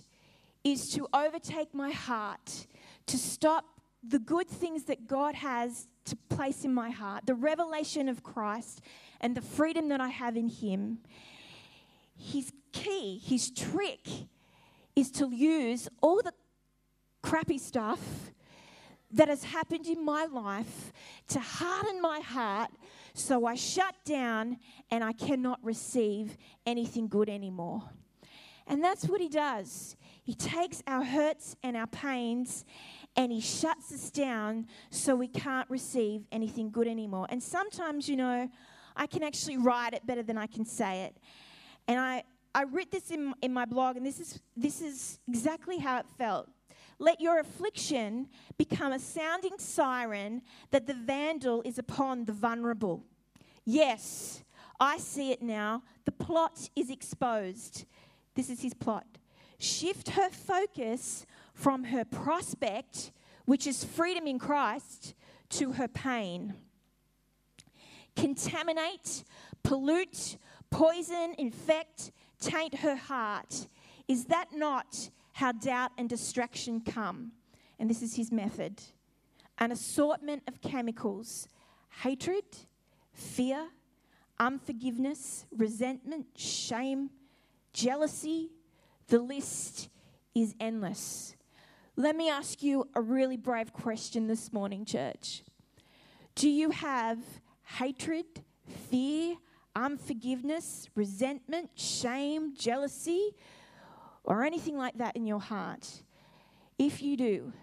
is 0.63 0.91
to 0.94 1.08
overtake 1.13 1.74
my 1.74 1.91
heart, 1.91 2.67
to 3.08 3.17
stop 3.17 3.65
the 4.08 4.20
good 4.20 4.48
things 4.48 4.86
that 4.86 5.08
God 5.08 5.36
has 5.36 5.88
to 6.05 6.15
place 6.29 6.63
in 6.63 6.74
my 6.74 6.89
heart, 6.89 7.25
the 7.25 7.36
revelation 7.36 8.10
of 8.10 8.24
Christ 8.24 8.82
and 9.22 9.36
the 9.36 9.41
freedom 9.41 9.89
that 9.89 10.01
I 10.01 10.10
have 10.10 10.36
in 10.38 10.50
Him. 10.50 11.00
His 12.17 12.51
key, 12.72 13.20
his 13.24 13.50
trick, 13.51 14.08
is 14.96 15.10
to 15.12 15.34
use 15.34 15.89
all 16.01 16.22
the 16.22 16.34
crappy 17.22 17.58
stuff 17.58 18.32
that 19.16 19.30
has 19.30 19.44
happened 19.44 19.88
in 19.88 20.04
my 20.04 20.26
life 20.26 20.92
to 21.30 21.40
harden 21.40 22.02
my 22.02 22.20
heart 22.20 22.70
so 23.14 23.46
I 23.46 23.56
shut 23.56 23.96
down 24.04 24.58
and 24.92 25.04
I 25.04 25.14
cannot 25.14 25.60
receive 25.64 26.38
anything 26.66 27.08
good 27.08 27.30
anymore. 27.30 27.84
And 28.68 28.84
that's 28.84 29.06
what 29.06 29.22
he 29.22 29.30
does. 29.30 29.96
He 30.24 30.34
takes 30.34 30.84
our 30.86 31.04
hurts 31.04 31.56
and 31.64 31.78
our 31.78 31.88
pains 31.88 32.66
and 33.16 33.32
he 33.32 33.40
shuts 33.40 33.94
us 33.94 34.12
down 34.12 34.68
so 34.90 35.16
we 35.16 35.30
can't 35.30 35.70
receive 35.70 36.26
anything 36.32 36.70
good 36.70 36.88
anymore. 36.88 37.28
And 37.30 37.42
sometimes, 37.42 38.10
you 38.10 38.18
know, 38.18 38.50
I 38.98 39.08
can 39.08 39.24
actually 39.24 39.58
write 39.58 39.94
it 39.94 40.06
better 40.06 40.24
than 40.24 40.38
I 40.38 40.48
can 40.48 40.66
say 40.66 41.04
it. 41.04 41.16
And 41.88 41.98
I, 42.00 42.24
I 42.54 42.64
wrote 42.66 42.92
this 42.92 43.12
in, 43.12 43.34
in 43.42 43.54
my 43.54 43.66
blog, 43.66 43.96
and 43.96 44.06
this 44.06 44.20
is, 44.20 44.42
this 44.58 44.82
is 44.82 45.20
exactly 45.28 45.78
how 45.78 46.00
it 46.00 46.06
felt. 46.18 46.50
Let 46.98 47.20
your 47.20 47.40
affliction 47.40 48.28
become 48.58 48.94
a 48.94 49.00
sounding 49.00 49.58
siren 49.58 50.42
that 50.72 50.88
the 50.88 50.94
vandal 50.94 51.62
is 51.66 51.78
upon 51.78 52.25
the 52.25 52.32
vulnerable. 52.32 53.04
Yes, 53.66 54.44
I 54.80 54.98
see 54.98 55.32
it 55.32 55.42
now. 55.42 55.84
The 56.06 56.12
plot 56.12 56.70
is 56.75 56.90
exposed. 56.90 57.86
This 58.36 58.50
is 58.50 58.62
his 58.62 58.74
plot. 58.74 59.06
Shift 59.58 60.10
her 60.10 60.30
focus 60.30 61.25
from 61.54 61.86
her 61.86 62.06
prospect, 62.06 63.12
which 63.46 63.66
is 63.66 63.84
freedom 63.84 64.28
in 64.28 64.40
Christ, 64.40 65.14
to 65.50 65.74
her 65.74 65.88
pain. 65.88 66.54
Contaminate, 68.16 69.24
pollute, 69.64 70.38
poison, 70.70 71.36
infect, 71.38 72.12
taint 72.40 72.75
her 72.75 72.96
heart. 72.96 73.68
Is 74.08 74.25
that 74.25 74.50
not 74.54 75.10
how 75.36 75.51
doubt 75.51 75.92
and 75.98 76.08
distraction 76.08 76.80
come. 76.80 77.34
And 77.77 77.89
this 77.89 78.01
is 78.01 78.15
his 78.15 78.32
method 78.32 78.82
an 79.58 79.72
assortment 79.72 80.44
of 80.48 80.62
chemicals 80.62 81.48
hatred, 82.01 82.44
fear, 83.13 83.68
unforgiveness, 84.39 85.46
resentment, 85.56 86.25
shame, 86.36 87.10
jealousy. 87.74 88.50
The 89.08 89.20
list 89.20 89.89
is 90.34 90.56
endless. 90.60 91.36
Let 91.96 92.15
me 92.15 92.30
ask 92.30 92.62
you 92.63 92.89
a 92.96 93.01
really 93.01 93.38
brave 93.38 93.72
question 93.72 94.27
this 94.27 94.51
morning, 94.51 94.84
church. 94.84 95.44
Do 96.36 96.50
you 96.50 96.72
have 96.72 97.20
hatred, 97.63 98.25
fear, 98.89 99.36
unforgiveness, 99.75 100.89
resentment, 100.96 101.72
shame, 101.75 102.54
jealousy, 102.56 103.32
or 104.25 104.44
anything 104.44 104.77
like 104.77 104.98
that 104.98 105.15
in 105.15 105.25
your 105.25 105.39
heart, 105.39 106.01
if 106.77 107.01
you 107.01 107.15
do, 107.15 107.53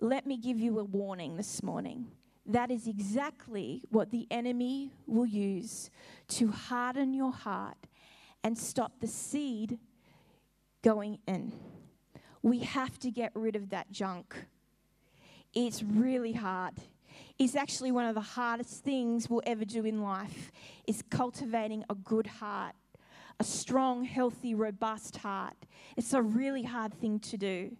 let 0.00 0.26
me 0.26 0.36
give 0.36 0.58
you 0.58 0.78
a 0.78 0.84
warning 0.84 1.36
this 1.36 1.62
morning. 1.62 2.08
That 2.44 2.70
is 2.70 2.86
exactly 2.86 3.82
what 3.90 4.10
the 4.10 4.26
enemy 4.30 4.92
will 5.06 5.26
use 5.26 5.90
to 6.28 6.48
harden 6.48 7.14
your 7.14 7.32
heart 7.32 7.78
and 8.44 8.58
stop 8.58 9.00
the 9.00 9.06
seed 9.06 9.78
going 10.82 11.18
in. 11.26 11.52
We 12.42 12.60
have 12.60 12.98
to 13.00 13.10
get 13.10 13.32
rid 13.34 13.56
of 13.56 13.70
that 13.70 13.90
junk. 13.90 14.36
It's 15.54 15.82
really 15.82 16.32
hard. 16.32 16.74
It's 17.38 17.56
actually 17.56 17.90
one 17.90 18.06
of 18.06 18.14
the 18.14 18.20
hardest 18.20 18.84
things 18.84 19.28
we'll 19.28 19.42
ever 19.46 19.64
do 19.64 19.84
in 19.84 20.02
life 20.02 20.52
is 20.86 21.02
cultivating 21.10 21.84
a 21.90 21.94
good 21.94 22.26
heart 22.26 22.74
a 23.38 23.44
strong, 23.44 24.04
healthy, 24.04 24.54
robust 24.54 25.18
heart. 25.18 25.56
It's 25.96 26.12
a 26.12 26.22
really 26.22 26.62
hard 26.62 26.94
thing 26.94 27.18
to 27.20 27.36
do. 27.36 27.76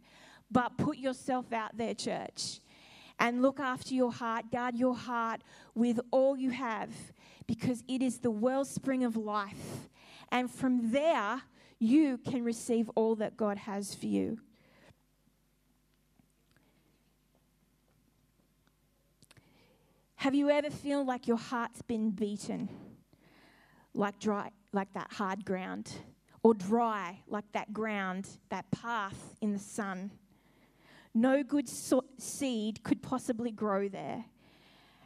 But 0.51 0.77
put 0.77 0.99
yourself 0.99 1.53
out 1.53 1.77
there, 1.77 1.95
church, 1.95 2.61
and 3.19 3.43
look 3.43 3.59
after 3.59 3.95
your 3.95 4.13
heart. 4.13 4.51
Guard 4.53 4.77
your 4.77 4.95
heart 4.95 5.43
with 5.75 5.99
all 6.11 6.37
you 6.37 6.51
have 6.51 6.91
because 7.47 7.83
it 7.89 8.03
is 8.03 8.19
the 8.19 8.31
wellspring 8.31 9.05
of 9.05 9.17
life. 9.17 9.89
And 10.31 10.51
from 10.51 10.93
there, 10.93 11.43
you 11.79 12.19
can 12.19 12.45
receive 12.45 12.91
all 12.95 13.17
that 13.17 13.37
God 13.37 13.59
has 13.59 13.95
for 13.95 14.07
you. 14.07 14.39
Have 20.17 20.35
you 20.35 20.51
ever 20.51 20.71
felt 20.71 21.07
like 21.07 21.29
your 21.29 21.37
heart's 21.37 21.83
been 21.83 22.11
beaten? 22.11 22.69
Like 23.95 24.19
dry 24.19 24.51
like 24.77 24.93
that 24.93 25.13
hard 25.15 25.45
ground, 25.45 25.91
or 26.45 26.55
dry 26.55 27.19
like 27.27 27.51
that 27.53 27.73
ground, 27.73 28.29
that 28.51 28.71
path 28.71 29.35
in 29.41 29.53
the 29.53 29.59
sun. 29.59 30.13
No 31.15 31.43
good 31.43 31.69
so- 31.69 32.05
seed 32.19 32.85
could 32.85 33.03
possibly 33.03 33.51
grow 33.51 33.89
there. 33.89 34.27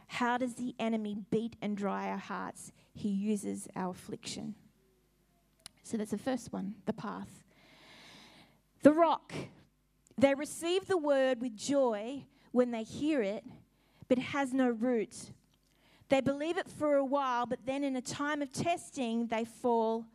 How 0.07 0.37
does 0.37 0.55
the 0.55 0.75
enemy 0.77 1.15
beat 1.31 1.55
and 1.61 1.75
dry 1.75 2.09
our 2.09 2.17
hearts? 2.17 2.73
He 2.93 3.07
uses 3.07 3.69
our 3.77 3.91
affliction. 3.91 4.55
So 5.83 5.95
that's 5.95 6.11
the 6.11 6.17
first 6.17 6.51
one, 6.51 6.75
the 6.85 6.93
path. 6.93 7.43
The 8.83 8.91
rock. 8.91 9.33
They 10.17 10.35
receive 10.35 10.87
the 10.87 10.97
word 10.97 11.41
with 11.41 11.55
joy 11.55 12.25
when 12.51 12.71
they 12.71 12.83
hear 12.83 13.21
it, 13.21 13.45
but 14.09 14.17
it 14.17 14.25
has 14.25 14.53
no 14.53 14.69
root. 14.69 15.31
They 16.11 16.19
believe 16.19 16.57
it 16.57 16.67
for 16.67 16.97
a 16.97 17.05
while, 17.05 17.45
but 17.45 17.65
then 17.65 17.85
in 17.85 17.95
a 17.95 18.01
time 18.01 18.41
of 18.41 18.51
testing, 18.51 19.27
they 19.27 19.45
fall 19.45 20.05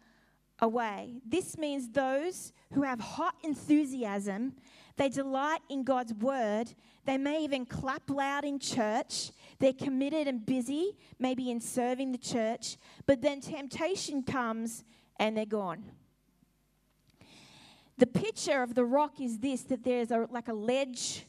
away. 0.58 1.22
This 1.26 1.56
means 1.56 1.88
those 1.88 2.52
who 2.74 2.82
have 2.82 3.00
hot 3.00 3.34
enthusiasm, 3.42 4.52
they 4.98 5.08
delight 5.08 5.60
in 5.70 5.84
God's 5.84 6.12
word, 6.12 6.74
they 7.06 7.16
may 7.16 7.42
even 7.44 7.64
clap 7.64 8.10
loud 8.10 8.44
in 8.44 8.58
church, 8.58 9.30
they're 9.58 9.72
committed 9.72 10.28
and 10.28 10.44
busy, 10.44 10.98
maybe 11.18 11.50
in 11.50 11.62
serving 11.62 12.12
the 12.12 12.18
church, 12.18 12.76
but 13.06 13.22
then 13.22 13.40
temptation 13.40 14.22
comes 14.22 14.84
and 15.18 15.34
they're 15.34 15.46
gone. 15.46 15.82
The 17.96 18.06
picture 18.06 18.62
of 18.62 18.74
the 18.74 18.84
rock 18.84 19.18
is 19.18 19.38
this 19.38 19.62
that 19.62 19.82
there's 19.82 20.10
a, 20.10 20.28
like 20.30 20.48
a 20.48 20.52
ledge 20.52 21.24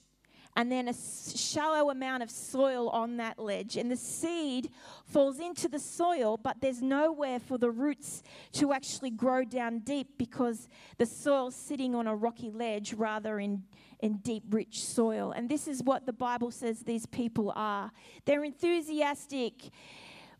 and 0.57 0.71
then 0.71 0.87
a 0.87 0.93
shallow 1.35 1.91
amount 1.91 2.23
of 2.23 2.31
soil 2.31 2.89
on 2.89 3.17
that 3.17 3.37
ledge. 3.37 3.77
And 3.77 3.91
the 3.91 3.95
seed 3.95 4.71
falls 5.05 5.39
into 5.39 5.69
the 5.69 5.77
soil, 5.77 6.35
but 6.35 6.59
there's 6.59 6.81
nowhere 6.81 7.39
for 7.39 7.59
the 7.59 7.69
roots 7.69 8.23
to 8.53 8.73
actually 8.73 9.11
grow 9.11 9.43
down 9.43 9.79
deep 9.79 10.17
because 10.17 10.67
the 10.97 11.05
soil's 11.05 11.55
sitting 11.55 11.93
on 11.93 12.07
a 12.07 12.15
rocky 12.15 12.49
ledge 12.49 12.93
rather 12.93 13.39
in, 13.39 13.65
in 13.99 14.17
deep, 14.17 14.45
rich 14.49 14.83
soil. 14.83 15.31
And 15.31 15.47
this 15.47 15.67
is 15.67 15.83
what 15.83 16.07
the 16.07 16.13
Bible 16.13 16.49
says 16.49 16.79
these 16.79 17.05
people 17.05 17.53
are. 17.55 17.91
They're 18.25 18.43
enthusiastic, 18.43 19.69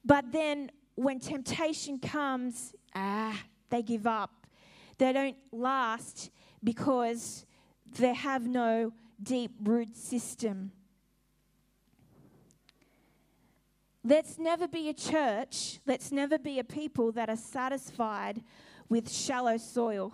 but 0.04 0.32
then 0.32 0.72
when 0.96 1.20
temptation 1.20 2.00
comes, 2.00 2.74
ah, 2.96 3.40
they 3.70 3.84
give 3.84 4.08
up. 4.08 4.48
They 4.98 5.14
don't 5.14 5.38
last 5.52 6.32
because 6.64 7.46
they 8.00 8.16
have 8.16 8.48
no 8.48 8.94
deep 9.22 9.52
root 9.64 9.96
system. 9.96 10.72
Let's 14.04 14.40
never 14.40 14.68
be 14.68 14.88
a 14.90 14.94
church, 14.94 15.80
let's 15.86 16.12
never 16.12 16.40
be 16.40 16.60
a 16.60 16.64
people 16.64 17.12
that 17.12 17.30
are 17.30 17.36
satisfied 17.36 18.42
with 18.88 19.12
shallow 19.12 19.58
soil. 19.58 20.14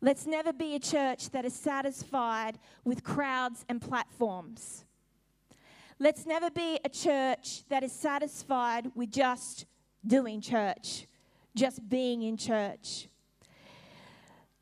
Let's 0.00 0.26
never 0.26 0.52
be 0.52 0.74
a 0.74 0.78
church 0.78 1.30
that 1.30 1.44
is 1.44 1.54
satisfied 1.54 2.58
with 2.84 3.02
crowds 3.02 3.64
and 3.68 3.80
platforms. 3.80 4.84
Let's 5.98 6.26
never 6.26 6.50
be 6.50 6.78
a 6.84 6.88
church 6.88 7.64
that 7.70 7.82
is 7.82 7.92
satisfied 7.92 8.90
with 8.94 9.10
just 9.10 9.66
doing 10.06 10.40
church, 10.40 11.06
just 11.56 11.88
being 11.88 12.22
in 12.22 12.36
church. 12.36 13.08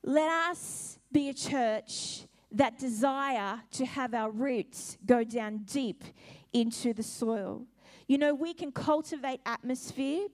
Let 0.04 0.30
us 0.30 0.98
be 1.12 1.28
a 1.28 1.34
church 1.34 2.26
that 2.52 2.78
desire 2.78 3.60
to 3.72 3.86
have 3.86 4.14
our 4.14 4.30
roots 4.30 4.98
go 5.06 5.24
down 5.24 5.58
deep 5.58 6.04
into 6.52 6.92
the 6.92 7.02
soil. 7.02 7.64
You 8.06 8.18
know, 8.18 8.34
we 8.34 8.52
can 8.52 8.72
cultivate 8.72 9.40
atmosphere, 9.46 10.26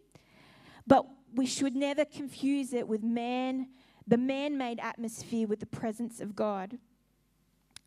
but 0.86 1.06
we 1.34 1.46
should 1.46 1.76
never 1.76 2.04
confuse 2.04 2.72
it 2.72 2.88
with 2.88 3.02
man, 3.02 3.68
the 4.06 4.16
man 4.16 4.58
made 4.58 4.80
atmosphere 4.80 5.46
with 5.46 5.60
the 5.60 5.66
presence 5.66 6.20
of 6.20 6.34
God. 6.34 6.78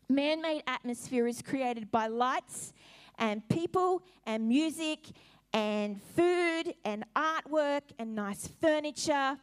Man 0.08 0.40
made 0.40 0.62
atmosphere 0.66 1.26
is 1.26 1.42
created 1.42 1.90
by 1.90 2.06
lights 2.06 2.72
and 3.18 3.46
people 3.48 4.02
and 4.26 4.48
music 4.48 5.08
and 5.52 6.00
food 6.16 6.74
and 6.84 7.04
artwork 7.14 7.82
and 7.98 8.14
nice 8.14 8.48
furniture, 8.60 9.36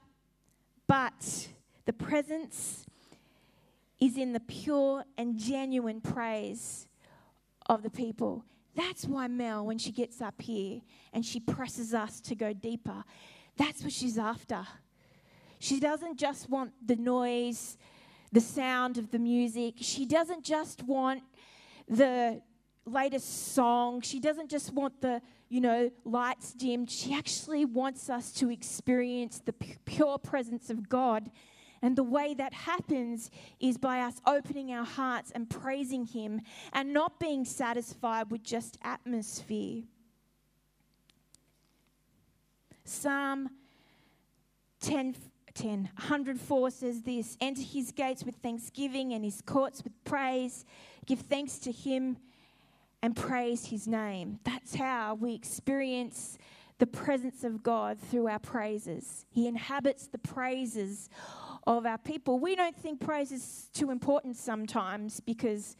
but 0.87 1.47
the 1.85 1.93
presence 1.93 2.85
is 3.99 4.17
in 4.17 4.33
the 4.33 4.39
pure 4.39 5.03
and 5.17 5.37
genuine 5.37 6.01
praise 6.01 6.87
of 7.67 7.83
the 7.83 7.89
people. 7.89 8.45
That's 8.75 9.05
why 9.05 9.27
Mel, 9.27 9.65
when 9.65 9.77
she 9.77 9.91
gets 9.91 10.21
up 10.21 10.41
here 10.41 10.81
and 11.11 11.25
she 11.25 11.39
presses 11.39 11.93
us 11.93 12.21
to 12.21 12.35
go 12.35 12.53
deeper, 12.53 13.03
that's 13.57 13.83
what 13.83 13.91
she's 13.91 14.17
after. 14.17 14.65
She 15.59 15.79
doesn't 15.79 16.17
just 16.17 16.49
want 16.49 16.71
the 16.85 16.95
noise, 16.95 17.77
the 18.31 18.39
sound 18.39 18.97
of 18.97 19.11
the 19.11 19.19
music. 19.19 19.75
She 19.79 20.05
doesn't 20.05 20.43
just 20.43 20.83
want 20.83 21.23
the 21.87 22.41
latest 22.85 23.53
song. 23.53 24.01
She 24.01 24.19
doesn't 24.19 24.49
just 24.49 24.73
want 24.73 25.01
the, 25.01 25.21
you 25.49 25.59
know, 25.59 25.91
lights 26.05 26.53
dimmed. 26.53 26.89
She 26.89 27.13
actually 27.13 27.65
wants 27.65 28.09
us 28.09 28.31
to 28.33 28.49
experience 28.49 29.41
the 29.43 29.53
pure 29.53 30.17
presence 30.17 30.69
of 30.69 30.87
God. 30.87 31.29
And 31.81 31.95
the 31.95 32.03
way 32.03 32.33
that 32.33 32.53
happens 32.53 33.31
is 33.59 33.77
by 33.77 34.01
us 34.01 34.21
opening 34.25 34.71
our 34.71 34.85
hearts 34.85 35.31
and 35.31 35.49
praising 35.49 36.05
Him 36.05 36.41
and 36.73 36.93
not 36.93 37.19
being 37.19 37.45
satisfied 37.45 38.31
with 38.31 38.43
just 38.43 38.77
atmosphere. 38.83 39.83
Psalm 42.83 43.49
10 44.81 45.15
10. 45.53 45.89
104 45.95 46.71
says 46.71 47.01
this 47.01 47.37
Enter 47.41 47.61
his 47.61 47.91
gates 47.91 48.23
with 48.23 48.35
thanksgiving 48.37 49.13
and 49.13 49.23
his 49.23 49.41
courts 49.41 49.83
with 49.83 49.93
praise. 50.05 50.65
Give 51.05 51.19
thanks 51.19 51.59
to 51.59 51.71
him 51.71 52.17
and 53.01 53.15
praise 53.15 53.65
his 53.65 53.87
name. 53.87 54.39
That's 54.43 54.75
how 54.75 55.15
we 55.15 55.33
experience 55.33 56.37
the 56.77 56.87
presence 56.87 57.43
of 57.43 57.61
God 57.61 57.99
through 57.99 58.27
our 58.27 58.39
praises. 58.39 59.25
He 59.29 59.47
inhabits 59.47 60.07
the 60.07 60.17
praises 60.17 61.09
of 61.77 61.85
our 61.85 61.99
people. 61.99 62.39
We 62.39 62.55
don't 62.55 62.75
think 62.75 62.99
praise 62.99 63.31
is 63.31 63.69
too 63.73 63.91
important 63.91 64.35
sometimes 64.35 65.19
because 65.19 65.77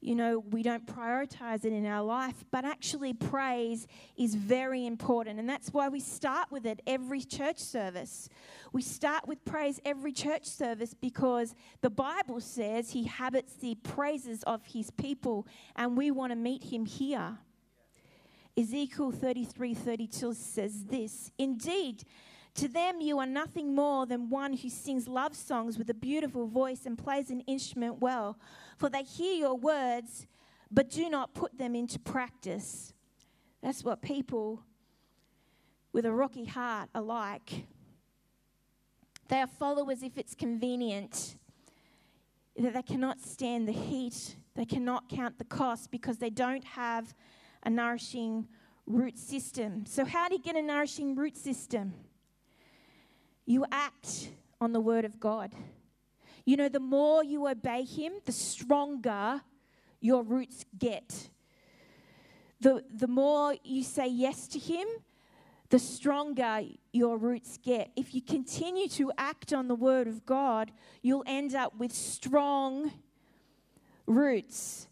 you 0.00 0.14
know, 0.14 0.44
we 0.50 0.62
don't 0.62 0.86
prioritize 0.86 1.64
it 1.64 1.72
in 1.72 1.86
our 1.86 2.02
life, 2.02 2.44
but 2.52 2.64
actually, 2.64 3.14
praise 3.14 3.86
is 4.16 4.34
very 4.34 4.86
important. 4.86 5.40
And 5.40 5.48
that's 5.48 5.70
why 5.72 5.88
we 5.88 6.00
start 6.00 6.52
with 6.52 6.66
it 6.66 6.80
every 6.86 7.22
church 7.22 7.58
service. 7.58 8.28
We 8.72 8.82
start 8.82 9.26
with 9.26 9.44
praise 9.44 9.80
every 9.84 10.12
church 10.12 10.44
service 10.44 10.94
because 10.94 11.54
the 11.80 11.90
Bible 11.90 12.40
says 12.40 12.90
he 12.90 13.04
habits 13.04 13.54
the 13.54 13.74
praises 13.76 14.42
of 14.44 14.64
his 14.66 14.90
people, 14.90 15.46
and 15.74 15.96
we 15.96 16.10
want 16.10 16.30
to 16.30 16.36
meet 16.36 16.64
him 16.64 16.84
here. 16.84 17.38
Ezekiel 18.56 19.10
33 19.10 19.74
32 19.74 20.34
says 20.34 20.84
this 20.84 21.32
Indeed, 21.38 22.04
to 22.56 22.68
them, 22.68 23.00
you 23.00 23.18
are 23.18 23.26
nothing 23.26 23.74
more 23.74 24.06
than 24.06 24.28
one 24.28 24.54
who 24.54 24.68
sings 24.68 25.08
love 25.08 25.34
songs 25.34 25.78
with 25.78 25.88
a 25.90 25.94
beautiful 25.94 26.46
voice 26.46 26.86
and 26.86 26.96
plays 26.96 27.30
an 27.30 27.40
instrument 27.42 28.00
well, 28.00 28.38
for 28.76 28.88
they 28.88 29.02
hear 29.02 29.34
your 29.34 29.56
words, 29.56 30.26
but 30.70 30.90
do 30.90 31.08
not 31.08 31.34
put 31.34 31.56
them 31.58 31.74
into 31.74 31.98
practice. 31.98 32.92
That's 33.62 33.84
what 33.84 34.02
people 34.02 34.62
with 35.92 36.04
a 36.04 36.12
rocky 36.12 36.44
heart 36.44 36.88
are 36.94 37.02
like. 37.02 37.66
They 39.28 39.40
are 39.40 39.46
followers 39.46 40.02
if 40.02 40.18
it's 40.18 40.34
convenient, 40.34 41.36
that 42.58 42.74
they 42.74 42.82
cannot 42.82 43.20
stand 43.20 43.68
the 43.68 43.72
heat, 43.72 44.36
they 44.54 44.64
cannot 44.64 45.08
count 45.08 45.38
the 45.38 45.44
cost 45.44 45.90
because 45.90 46.18
they 46.18 46.30
don't 46.30 46.64
have 46.64 47.14
a 47.64 47.70
nourishing 47.70 48.46
root 48.86 49.18
system. 49.18 49.84
So, 49.86 50.04
how 50.04 50.28
do 50.28 50.34
you 50.36 50.42
get 50.42 50.56
a 50.56 50.62
nourishing 50.62 51.14
root 51.14 51.36
system? 51.36 51.92
You 53.46 53.64
act 53.70 54.30
on 54.60 54.72
the 54.72 54.80
word 54.80 55.04
of 55.04 55.18
God. 55.18 55.52
You 56.44 56.56
know, 56.56 56.68
the 56.68 56.80
more 56.80 57.24
you 57.24 57.48
obey 57.48 57.84
Him, 57.84 58.14
the 58.24 58.32
stronger 58.32 59.40
your 60.00 60.22
roots 60.22 60.64
get. 60.78 61.30
The, 62.60 62.84
the 62.92 63.08
more 63.08 63.56
you 63.64 63.82
say 63.82 64.08
yes 64.08 64.46
to 64.48 64.58
Him, 64.58 64.86
the 65.70 65.78
stronger 65.78 66.62
your 66.92 67.18
roots 67.18 67.58
get. 67.58 67.90
If 67.96 68.14
you 68.14 68.22
continue 68.22 68.88
to 68.90 69.12
act 69.18 69.52
on 69.52 69.68
the 69.68 69.74
word 69.74 70.06
of 70.06 70.24
God, 70.24 70.70
you'll 71.02 71.24
end 71.26 71.54
up 71.54 71.76
with 71.76 71.92
strong 71.92 72.92
roots. 74.06 74.88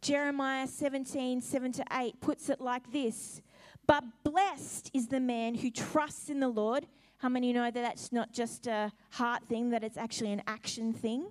Jeremiah 0.00 0.66
17, 0.66 1.40
7 1.40 1.72
to 1.72 1.84
8 1.92 2.20
puts 2.20 2.48
it 2.48 2.60
like 2.60 2.92
this 2.92 3.40
But 3.86 4.04
blessed 4.24 4.90
is 4.92 5.08
the 5.08 5.20
man 5.20 5.54
who 5.54 5.70
trusts 5.70 6.28
in 6.28 6.40
the 6.40 6.48
Lord 6.48 6.86
how 7.18 7.28
many 7.28 7.52
know 7.52 7.70
that 7.70 7.74
that's 7.74 8.12
not 8.12 8.32
just 8.32 8.66
a 8.66 8.92
heart 9.10 9.44
thing, 9.44 9.70
that 9.70 9.82
it's 9.82 9.96
actually 9.96 10.32
an 10.32 10.42
action 10.46 10.92
thing? 10.92 11.28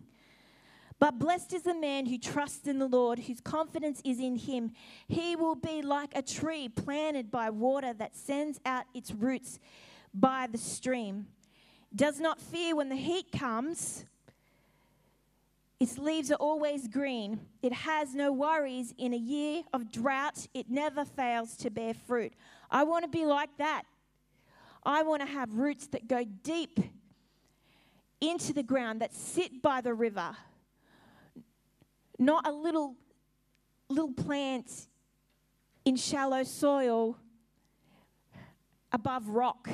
But 0.97 1.19
blessed 1.19 1.53
is 1.53 1.63
the 1.63 1.75
man 1.75 2.05
who 2.05 2.17
trusts 2.17 2.67
in 2.67 2.79
the 2.79 2.87
Lord, 2.87 3.19
whose 3.19 3.41
confidence 3.41 4.01
is 4.05 4.19
in 4.19 4.37
him. 4.37 4.71
He 5.07 5.35
will 5.35 5.55
be 5.55 5.81
like 5.81 6.11
a 6.15 6.21
tree 6.21 6.69
planted 6.69 7.29
by 7.29 7.49
water 7.49 7.93
that 7.93 8.15
sends 8.15 8.59
out 8.65 8.85
its 8.93 9.11
roots 9.11 9.59
by 10.13 10.47
the 10.49 10.57
stream. 10.57 11.27
Does 11.93 12.19
not 12.19 12.39
fear 12.39 12.75
when 12.75 12.89
the 12.89 12.95
heat 12.95 13.31
comes. 13.31 14.05
Its 15.79 15.97
leaves 15.97 16.31
are 16.31 16.35
always 16.35 16.87
green. 16.87 17.41
It 17.61 17.73
has 17.73 18.15
no 18.15 18.31
worries 18.31 18.93
in 18.97 19.13
a 19.13 19.17
year 19.17 19.63
of 19.73 19.91
drought. 19.91 20.47
It 20.53 20.69
never 20.69 21.03
fails 21.03 21.57
to 21.57 21.69
bear 21.69 21.93
fruit. 21.93 22.33
I 22.71 22.83
want 22.85 23.03
to 23.03 23.09
be 23.09 23.25
like 23.25 23.49
that. 23.57 23.83
I 24.85 25.03
want 25.03 25.21
to 25.21 25.27
have 25.27 25.51
roots 25.53 25.87
that 25.87 26.07
go 26.07 26.23
deep 26.43 26.79
into 28.21 28.53
the 28.53 28.63
ground, 28.63 29.01
that 29.01 29.13
sit 29.13 29.61
by 29.61 29.81
the 29.81 29.93
river. 29.93 30.35
Not 32.19 32.47
a 32.47 32.51
little, 32.51 32.95
little 33.89 34.13
plant 34.13 34.87
in 35.83 35.95
shallow 35.95 36.43
soil 36.43 37.17
above 38.91 39.27
rock. 39.29 39.69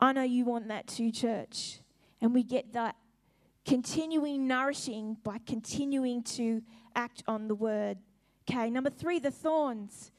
I 0.00 0.12
know 0.12 0.22
you 0.22 0.44
want 0.44 0.68
that 0.68 0.86
too, 0.86 1.10
church. 1.10 1.80
And 2.20 2.34
we 2.34 2.42
get 2.42 2.72
that 2.72 2.96
continuing 3.64 4.46
nourishing 4.46 5.16
by 5.22 5.38
continuing 5.46 6.22
to 6.22 6.62
act 6.94 7.22
on 7.26 7.48
the 7.48 7.54
word. 7.54 7.98
Okay, 8.48 8.70
number 8.70 8.90
three, 8.90 9.18
the 9.18 9.30
thorns. 9.30 10.10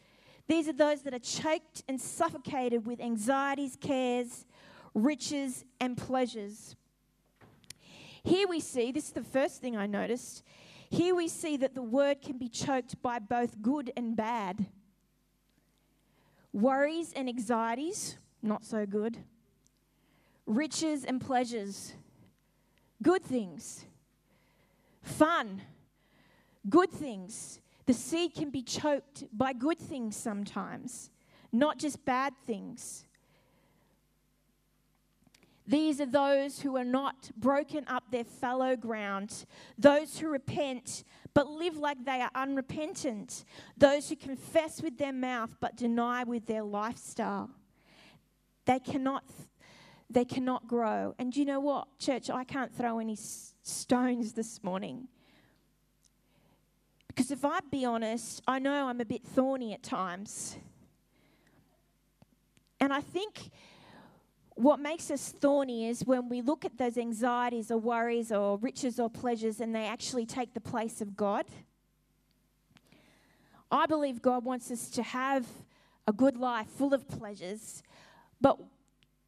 These 0.48 0.70
are 0.70 0.74
those 0.74 1.02
that 1.02 1.14
are 1.14 1.20
choked 1.20 1.84
and 1.88 2.00
suffocated 2.00 2.86
with 2.86 3.02
anxieties, 3.02 3.78
cares, 3.80 4.46
riches, 4.94 5.66
and 5.80 5.98
pleasures. 5.98 6.76
Here 8.24 8.48
we 8.48 8.60
see, 8.60 8.92
this 8.92 9.06
is 9.06 9.12
the 9.12 9.24
first 9.24 9.62
thing 9.62 9.76
I 9.76 9.88
noticed. 9.88 10.44
Here 10.90 11.16
we 11.16 11.28
see 11.28 11.58
that 11.58 11.76
the 11.76 11.82
word 11.82 12.22
can 12.22 12.38
be 12.38 12.48
choked 12.48 13.02
by 13.02 13.20
both 13.20 13.62
good 13.62 13.92
and 13.98 14.16
bad. 14.16 14.68
Worries 16.54 17.12
and 17.14 17.28
anxieties, 17.28 18.18
not 18.42 18.64
so 18.64 18.86
good. 18.86 19.18
Riches 20.46 21.04
and 21.04 21.20
pleasures, 21.20 21.94
good 23.04 23.24
things. 23.24 23.86
Fun, 25.02 25.62
good 26.70 26.92
things. 26.92 27.60
The 27.88 27.94
seed 27.94 28.36
can 28.36 28.50
be 28.50 28.62
choked 28.62 29.24
by 29.32 29.54
good 29.54 29.80
things 29.80 30.16
sometimes, 30.18 31.10
not 31.54 31.80
just 31.80 32.04
bad 32.04 32.34
things. 32.46 33.06
These 35.66 36.02
are 36.02 36.06
those 36.06 36.60
who 36.60 36.76
are 36.76 36.86
not 36.86 37.32
broken 37.38 37.86
up 37.88 38.04
their 38.12 38.26
fallow 38.26 38.76
ground, 38.76 39.46
those 39.78 40.20
who 40.20 40.28
repent 40.28 41.06
but 41.34 41.48
live 41.48 41.78
like 41.78 42.04
they 42.04 42.22
are 42.22 42.32
unrepentant, 42.36 43.46
those 43.78 44.10
who 44.10 44.16
confess 44.16 44.82
with 44.82 44.98
their 44.98 45.14
mouth 45.14 45.56
but 45.62 45.78
deny 45.78 46.24
with 46.24 46.46
their 46.46 46.64
lifestyle. 46.64 47.50
They 48.66 48.80
cannot, 48.80 49.24
they 50.10 50.26
cannot 50.26 50.68
grow. 50.68 51.16
And 51.20 51.36
you 51.36 51.46
know 51.46 51.62
what, 51.62 52.00
church? 52.00 52.30
I 52.30 52.44
can't 52.44 52.74
throw 52.76 53.00
any 53.00 53.18
stones 53.62 54.34
this 54.34 54.62
morning 54.62 55.08
because 57.18 57.32
if 57.32 57.44
I 57.44 57.62
be 57.72 57.84
honest, 57.84 58.44
I 58.48 58.60
know 58.60 58.88
I'm 58.88 59.02
a 59.02 59.06
bit 59.06 59.24
thorny 59.24 59.74
at 59.74 59.82
times. 59.82 60.56
And 62.80 62.94
I 62.94 63.02
think 63.02 63.50
what 64.54 64.80
makes 64.80 65.10
us 65.10 65.32
thorny 65.32 65.88
is 65.88 66.06
when 66.06 66.30
we 66.30 66.44
look 66.44 66.64
at 66.64 66.78
those 66.78 66.96
anxieties 66.96 67.72
or 67.72 67.80
worries 67.80 68.32
or 68.32 68.60
riches 68.60 69.00
or 69.00 69.10
pleasures 69.10 69.60
and 69.60 69.74
they 69.74 69.88
actually 69.88 70.28
take 70.28 70.54
the 70.54 70.62
place 70.62 71.02
of 71.02 71.18
God. 71.18 71.48
I 73.72 73.88
believe 73.88 74.22
God 74.22 74.46
wants 74.46 74.70
us 74.70 74.88
to 74.92 75.02
have 75.02 75.48
a 76.06 76.14
good 76.14 76.38
life 76.38 76.68
full 76.68 76.94
of 76.94 77.08
pleasures. 77.08 77.82
But 78.40 78.60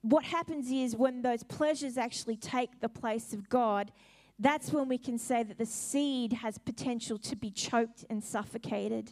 what 0.02 0.26
happens 0.26 0.70
is 0.70 0.96
when 0.96 1.24
those 1.24 1.42
pleasures 1.42 1.98
actually 1.98 2.38
take 2.38 2.82
the 2.82 2.90
place 2.90 3.34
of 3.34 3.50
God, 3.50 3.92
that's 4.40 4.72
when 4.72 4.88
we 4.88 4.98
can 4.98 5.18
say 5.18 5.44
that 5.44 5.58
the 5.58 5.66
seed 5.66 6.34
has 6.34 6.58
potential 6.58 7.18
to 7.20 7.36
be 7.36 7.52
choked 7.52 8.06
and 8.10 8.24
suffocated. 8.24 9.12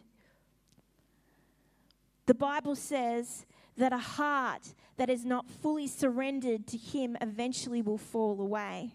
The 2.28 2.34
Bible 2.34 2.76
says 2.76 3.46
that 3.76 3.92
a 3.92 3.98
heart 3.98 4.74
that 4.96 5.10
is 5.10 5.26
not 5.26 5.50
fully 5.50 5.88
surrendered 5.88 6.66
to 6.68 6.78
Him 6.78 7.18
eventually 7.22 7.82
will 7.82 7.98
fall 7.98 8.40
away. 8.42 8.94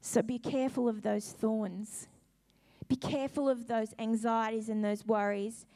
So 0.00 0.20
be 0.22 0.38
careful 0.38 0.88
of 0.88 1.02
those 1.02 1.30
thorns. 1.32 2.08
Be 2.88 2.96
careful 2.96 3.48
of 3.48 3.68
those 3.68 3.94
anxieties 3.98 4.68
and 4.68 4.84
those 4.84 5.06
worries. 5.06 5.66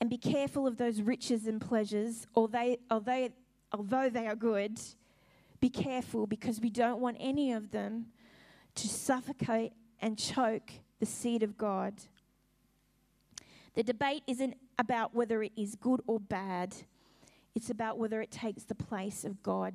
And 0.00 0.10
be 0.10 0.18
careful 0.18 0.66
of 0.66 0.76
those 0.76 1.00
riches 1.00 1.46
and 1.46 1.60
pleasures, 1.60 2.26
although, 2.34 2.76
although, 2.90 3.28
although 3.72 4.10
they 4.10 4.26
are 4.26 4.36
good. 4.36 4.78
Be 5.60 5.70
careful 5.70 6.26
because 6.26 6.60
we 6.60 6.70
don't 6.70 7.00
want 7.00 7.16
any 7.18 7.52
of 7.52 7.70
them 7.70 8.06
to 8.74 8.88
suffocate 8.88 9.72
and 10.00 10.18
choke 10.18 10.70
the 11.00 11.06
seed 11.06 11.42
of 11.42 11.56
God. 11.56 11.94
The 13.74 13.82
debate 13.82 14.22
isn't 14.26 14.56
about 14.78 15.14
whether 15.14 15.42
it 15.42 15.52
is 15.56 15.74
good 15.74 16.00
or 16.06 16.20
bad, 16.20 16.74
it's 17.54 17.70
about 17.70 17.98
whether 17.98 18.20
it 18.20 18.30
takes 18.30 18.64
the 18.64 18.74
place 18.74 19.24
of 19.24 19.42
God. 19.42 19.74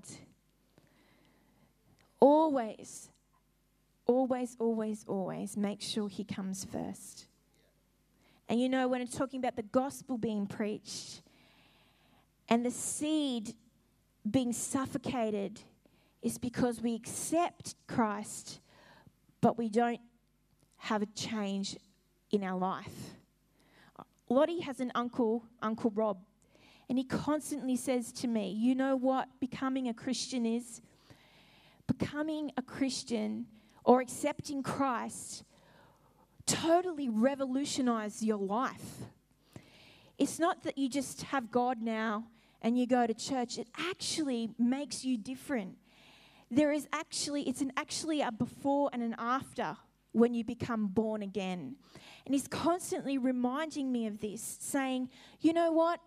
Always, 2.19 3.09
always, 4.05 4.55
always, 4.59 5.03
always 5.07 5.57
make 5.57 5.81
sure 5.81 6.07
He 6.07 6.23
comes 6.23 6.63
first. 6.65 7.27
And 8.47 8.59
you 8.59 8.69
know, 8.69 8.87
when 8.87 9.01
it's 9.01 9.17
talking 9.17 9.39
about 9.39 9.55
the 9.55 9.63
gospel 9.63 10.17
being 10.17 10.45
preached 10.45 11.21
and 12.49 12.65
the 12.65 12.71
seed 12.71 13.55
being 14.29 14.53
suffocated, 14.53 15.61
is 16.21 16.37
because 16.37 16.81
we 16.81 16.95
accept 16.95 17.75
Christ, 17.87 18.59
but 19.41 19.57
we 19.57 19.69
don't 19.69 20.01
have 20.77 21.01
a 21.01 21.07
change 21.07 21.77
in 22.31 22.43
our 22.43 22.57
life. 22.57 23.15
Lottie 24.29 24.61
has 24.61 24.79
an 24.79 24.91
uncle, 24.95 25.43
Uncle 25.61 25.91
Rob, 25.93 26.17
and 26.89 26.97
he 26.97 27.03
constantly 27.03 27.75
says 27.75 28.11
to 28.13 28.27
me, 28.27 28.51
You 28.51 28.75
know 28.75 28.95
what 28.95 29.27
becoming 29.39 29.87
a 29.87 29.93
Christian 29.93 30.45
is? 30.45 30.81
Becoming 31.87 32.51
a 32.57 32.61
Christian 32.61 33.45
or 33.83 34.01
accepting 34.01 34.63
Christ 34.63 35.43
totally 36.45 37.09
revolutionizes 37.09 38.23
your 38.23 38.37
life. 38.37 39.05
It's 40.17 40.39
not 40.39 40.63
that 40.63 40.77
you 40.77 40.87
just 40.89 41.23
have 41.23 41.51
God 41.51 41.81
now 41.81 42.27
and 42.61 42.77
you 42.77 42.85
go 42.85 43.07
to 43.07 43.13
church, 43.13 43.57
it 43.57 43.67
actually 43.77 44.51
makes 44.59 45.03
you 45.03 45.17
different. 45.17 45.77
There 46.53 46.73
is 46.73 46.85
actually, 46.91 47.47
it's 47.47 47.61
an 47.61 47.71
actually 47.77 48.19
a 48.19 48.31
before 48.31 48.89
and 48.91 49.01
an 49.01 49.15
after 49.17 49.77
when 50.11 50.33
you 50.33 50.43
become 50.43 50.87
born 50.87 51.21
again. 51.21 51.77
And 52.25 52.35
he's 52.35 52.47
constantly 52.47 53.17
reminding 53.17 53.89
me 53.89 54.05
of 54.05 54.19
this, 54.19 54.57
saying, 54.59 55.09
you 55.39 55.53
know 55.53 55.71
what? 55.71 56.01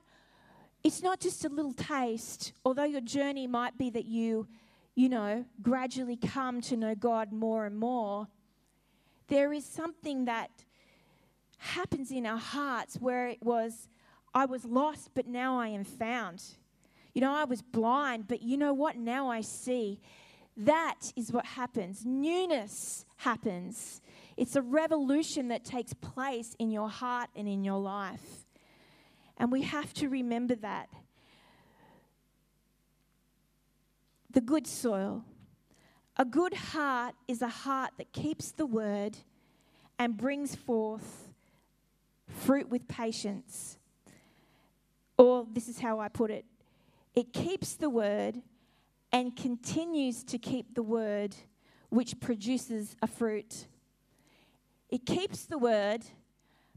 It's 0.85 1.03
not 1.03 1.19
just 1.19 1.47
a 1.47 1.49
little 1.49 1.73
taste, 1.73 2.53
although 2.63 2.85
your 2.85 3.01
journey 3.01 3.47
might 3.47 3.79
be 3.79 3.89
that 3.91 4.05
you, 4.05 4.47
you 4.95 5.09
know, 5.09 5.47
gradually 5.63 6.17
come 6.17 6.61
to 6.61 6.77
know 6.77 6.95
God 6.95 7.33
more 7.33 7.65
and 7.65 7.79
more. 7.79 8.29
There 9.29 9.55
is 9.55 9.65
something 9.65 10.27
that 10.27 10.51
happens 11.57 12.11
in 12.11 12.27
our 12.27 12.39
hearts 12.39 12.97
where 12.97 13.29
it 13.29 13.43
was, 13.43 13.89
I 14.35 14.45
was 14.45 14.67
lost, 14.67 15.13
but 15.15 15.27
now 15.27 15.59
I 15.59 15.69
am 15.69 15.85
found. 15.85 16.43
You 17.15 17.23
know, 17.23 17.33
I 17.33 17.45
was 17.45 17.63
blind, 17.63 18.29
but 18.29 18.43
you 18.43 18.59
know 18.59 18.75
what? 18.75 18.99
Now 18.99 19.31
I 19.31 19.41
see. 19.41 20.01
That 20.57 21.13
is 21.17 21.33
what 21.33 21.45
happens. 21.45 22.05
Newness 22.05 23.05
happens. 23.17 24.01
It's 24.37 24.57
a 24.57 24.63
revolution 24.63 25.49
that 25.49 25.65
takes 25.65 25.93
place 25.95 26.55
in 26.59 26.71
your 26.71 26.89
heart 26.89 27.31
and 27.35 27.49
in 27.49 27.65
your 27.65 27.79
life. 27.79 28.47
And 29.37 29.51
we 29.51 29.63
have 29.63 29.93
to 29.95 30.09
remember 30.09 30.55
that. 30.57 30.89
The 34.31 34.41
good 34.41 34.67
soil. 34.67 35.25
A 36.17 36.25
good 36.25 36.55
heart 36.55 37.15
is 37.27 37.43
a 37.43 37.49
heart 37.49 37.93
that 37.99 38.13
keeps 38.13 38.53
the 38.53 38.67
word 38.67 39.17
and 39.99 40.17
brings 40.17 40.55
forth 40.55 41.33
fruit 42.29 42.69
with 42.69 42.87
patience. 42.87 43.79
Or, 45.19 45.47
this 45.53 45.69
is 45.69 45.81
how 45.81 46.01
I 46.01 46.09
put 46.09 46.31
it 46.31 46.45
it 47.15 47.33
keeps 47.33 47.75
the 47.75 47.89
word 47.89 48.43
and 49.15 49.37
continues 49.37 50.25
to 50.25 50.39
keep 50.39 50.75
the 50.75 50.83
word, 50.83 51.37
which 51.89 52.19
produces 52.19 52.97
a 53.01 53.07
fruit. 53.07 53.69
It 54.91 55.07
keeps 55.07 55.45
the 55.45 55.57
word, 55.57 56.03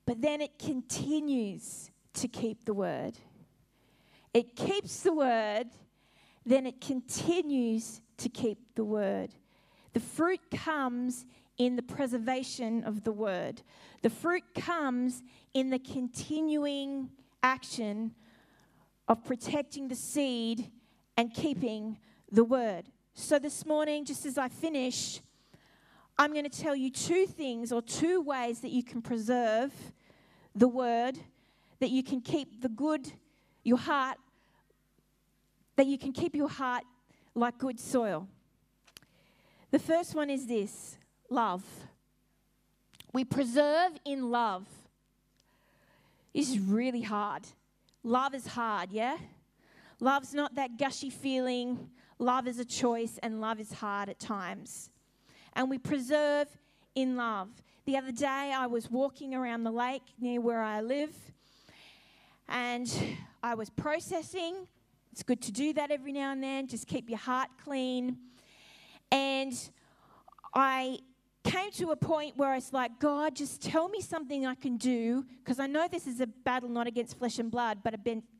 but 0.05 0.21
then 0.21 0.41
it 0.41 0.59
continues 0.59 1.89
to 2.13 2.27
keep 2.27 2.63
the 2.65 2.75
word. 2.75 3.17
It 4.35 4.55
keeps 4.55 5.01
the 5.01 5.13
word, 5.13 5.65
then 6.45 6.67
it 6.67 6.79
continues 6.79 8.01
to 8.17 8.29
keep 8.29 8.59
the 8.75 8.85
word. 8.85 9.31
The 9.93 9.99
fruit 9.99 10.41
comes 10.51 11.25
in 11.57 11.75
the 11.75 11.81
preservation 11.81 12.83
of 12.83 13.03
the 13.03 13.11
word, 13.11 13.63
the 14.03 14.11
fruit 14.11 14.43
comes 14.53 15.23
in 15.55 15.71
the 15.71 15.79
continuing 15.79 17.09
action 17.41 18.13
of 19.07 19.23
protecting 19.23 19.87
the 19.87 19.95
seed 19.95 20.69
and 21.17 21.33
keeping 21.33 21.97
the 22.31 22.43
word. 22.43 22.85
So, 23.13 23.39
this 23.39 23.65
morning, 23.65 24.05
just 24.05 24.25
as 24.25 24.37
I 24.37 24.47
finish, 24.49 25.21
I'm 26.17 26.33
going 26.33 26.49
to 26.49 26.61
tell 26.61 26.75
you 26.75 26.89
two 26.89 27.25
things 27.25 27.71
or 27.71 27.81
two 27.81 28.21
ways 28.21 28.59
that 28.61 28.71
you 28.71 28.83
can 28.83 29.01
preserve 29.01 29.71
the 30.55 30.67
word, 30.67 31.17
that 31.79 31.89
you 31.89 32.03
can 32.03 32.21
keep 32.21 32.61
the 32.61 32.69
good, 32.69 33.11
your 33.63 33.77
heart, 33.77 34.17
that 35.75 35.85
you 35.85 35.97
can 35.97 36.11
keep 36.11 36.35
your 36.35 36.49
heart 36.49 36.83
like 37.35 37.57
good 37.59 37.79
soil. 37.79 38.27
The 39.71 39.79
first 39.79 40.15
one 40.15 40.29
is 40.29 40.47
this 40.47 40.97
love. 41.29 41.63
We 43.13 43.23
preserve 43.23 43.91
in 44.05 44.31
love. 44.31 44.65
This 46.33 46.49
is 46.49 46.59
really 46.59 47.01
hard. 47.01 47.43
Love 48.03 48.33
is 48.33 48.47
hard, 48.47 48.91
yeah? 48.91 49.17
Love's 49.99 50.33
not 50.33 50.55
that 50.55 50.77
gushy 50.77 51.09
feeling. 51.09 51.89
Love 52.19 52.47
is 52.47 52.59
a 52.59 52.65
choice, 52.65 53.19
and 53.21 53.41
love 53.41 53.59
is 53.59 53.71
hard 53.73 54.09
at 54.09 54.19
times 54.19 54.89
and 55.57 55.69
we 55.71 55.79
preserve 55.79 56.47
in 56.93 57.17
love. 57.17 57.49
The 57.85 57.97
other 57.97 58.11
day, 58.11 58.53
I 58.55 58.67
was 58.67 58.91
walking 58.91 59.33
around 59.33 59.63
the 59.63 59.71
lake 59.71 60.03
near 60.19 60.39
where 60.39 60.61
I 60.61 60.81
live, 60.81 61.15
and 62.47 62.87
I 63.41 63.55
was 63.55 63.69
processing. 63.69 64.67
It's 65.11 65.23
good 65.23 65.41
to 65.41 65.51
do 65.51 65.73
that 65.73 65.89
every 65.89 66.11
now 66.11 66.31
and 66.31 66.43
then, 66.43 66.67
just 66.67 66.85
keep 66.85 67.09
your 67.09 67.17
heart 67.17 67.49
clean. 67.63 68.17
And 69.11 69.53
I 70.53 70.99
came 71.43 71.71
to 71.71 71.89
a 71.89 71.95
point 71.95 72.37
where 72.37 72.53
it's 72.55 72.71
like, 72.71 72.99
God, 72.99 73.35
just 73.35 73.61
tell 73.61 73.89
me 73.89 73.99
something 73.99 74.45
I 74.45 74.53
can 74.53 74.77
do, 74.77 75.25
because 75.39 75.59
I 75.59 75.65
know 75.65 75.87
this 75.89 76.05
is 76.05 76.21
a 76.21 76.27
battle 76.27 76.69
not 76.69 76.85
against 76.85 77.17
flesh 77.17 77.39
and 77.39 77.49
blood, 77.49 77.79
but 77.83 77.95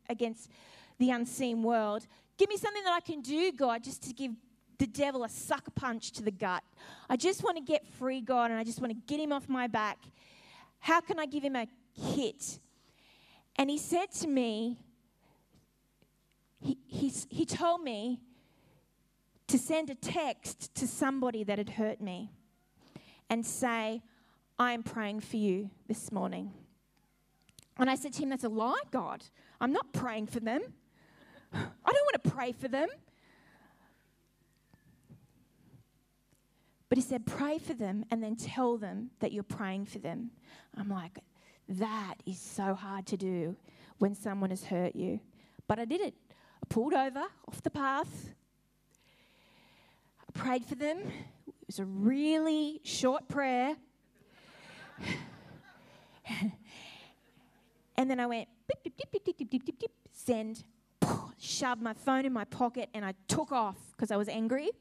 against 0.07 0.51
the 0.97 1.11
unseen 1.11 1.63
world. 1.63 2.07
Give 2.37 2.49
me 2.49 2.57
something 2.57 2.83
that 2.83 2.93
I 2.93 2.99
can 2.99 3.21
do, 3.21 3.51
God, 3.51 3.83
just 3.83 4.03
to 4.03 4.13
give 4.13 4.31
the 4.77 4.87
devil 4.87 5.23
a 5.23 5.29
sucker 5.29 5.71
punch 5.71 6.11
to 6.13 6.23
the 6.23 6.31
gut. 6.31 6.63
I 7.09 7.15
just 7.17 7.43
want 7.43 7.57
to 7.57 7.63
get 7.63 7.87
free, 7.87 8.21
God, 8.21 8.51
and 8.51 8.59
I 8.59 8.63
just 8.63 8.79
want 8.79 8.91
to 8.91 8.99
get 9.07 9.19
him 9.19 9.31
off 9.31 9.49
my 9.49 9.67
back. 9.67 9.97
How 10.79 11.01
can 11.01 11.19
I 11.19 11.25
give 11.25 11.43
him 11.43 11.55
a 11.55 11.67
hit? 11.93 12.59
And 13.55 13.69
he 13.69 13.77
said 13.77 14.11
to 14.19 14.27
me, 14.27 14.77
he, 16.59 16.77
he, 16.87 17.11
he 17.29 17.45
told 17.45 17.81
me 17.81 18.19
to 19.47 19.57
send 19.57 19.89
a 19.89 19.95
text 19.95 20.75
to 20.75 20.87
somebody 20.87 21.43
that 21.43 21.57
had 21.57 21.69
hurt 21.69 22.01
me 22.01 22.31
and 23.29 23.45
say, 23.45 24.01
I'm 24.59 24.83
praying 24.83 25.21
for 25.21 25.37
you 25.37 25.69
this 25.87 26.11
morning. 26.11 26.51
And 27.77 27.89
I 27.89 27.95
said 27.95 28.13
to 28.13 28.23
him, 28.23 28.29
That's 28.29 28.43
a 28.43 28.49
lie, 28.49 28.81
God. 28.91 29.23
I'm 29.61 29.71
not 29.71 29.93
praying 29.93 30.27
for 30.27 30.39
them. 30.39 30.61
I 31.53 31.59
don't 31.91 32.05
want 32.05 32.23
to 32.23 32.29
pray 32.29 32.51
for 32.51 32.67
them. 32.67 32.89
But 36.89 36.97
he 36.97 37.01
said, 37.01 37.25
Pray 37.25 37.57
for 37.57 37.73
them 37.73 38.05
and 38.11 38.23
then 38.23 38.35
tell 38.35 38.77
them 38.77 39.11
that 39.19 39.31
you're 39.31 39.43
praying 39.43 39.85
for 39.85 39.99
them. 39.99 40.31
I'm 40.75 40.89
like, 40.89 41.19
That 41.69 42.15
is 42.25 42.39
so 42.39 42.73
hard 42.73 43.05
to 43.07 43.17
do 43.17 43.55
when 43.97 44.15
someone 44.15 44.49
has 44.51 44.63
hurt 44.63 44.95
you. 44.95 45.19
But 45.67 45.79
I 45.79 45.85
did 45.85 46.01
it. 46.01 46.13
I 46.31 46.65
pulled 46.69 46.93
over 46.93 47.25
off 47.47 47.61
the 47.61 47.69
path. 47.69 48.33
I 50.21 50.31
prayed 50.39 50.65
for 50.65 50.75
them. 50.75 50.99
It 51.47 51.67
was 51.67 51.79
a 51.79 51.85
really 51.85 52.79
short 52.83 53.27
prayer. 53.27 53.75
and 57.97 58.09
then 58.09 58.19
I 58.19 58.25
went, 58.25 58.47
beep, 58.67 58.97
beep, 59.11 59.65
beep, 59.65 59.91
send 60.13 60.63
shoved 61.39 61.81
my 61.81 61.93
phone 61.93 62.25
in 62.25 62.33
my 62.33 62.45
pocket, 62.45 62.89
and 62.93 63.05
I 63.05 63.13
took 63.27 63.51
off 63.51 63.77
because 63.91 64.11
I 64.11 64.17
was 64.17 64.27
angry. 64.27 64.71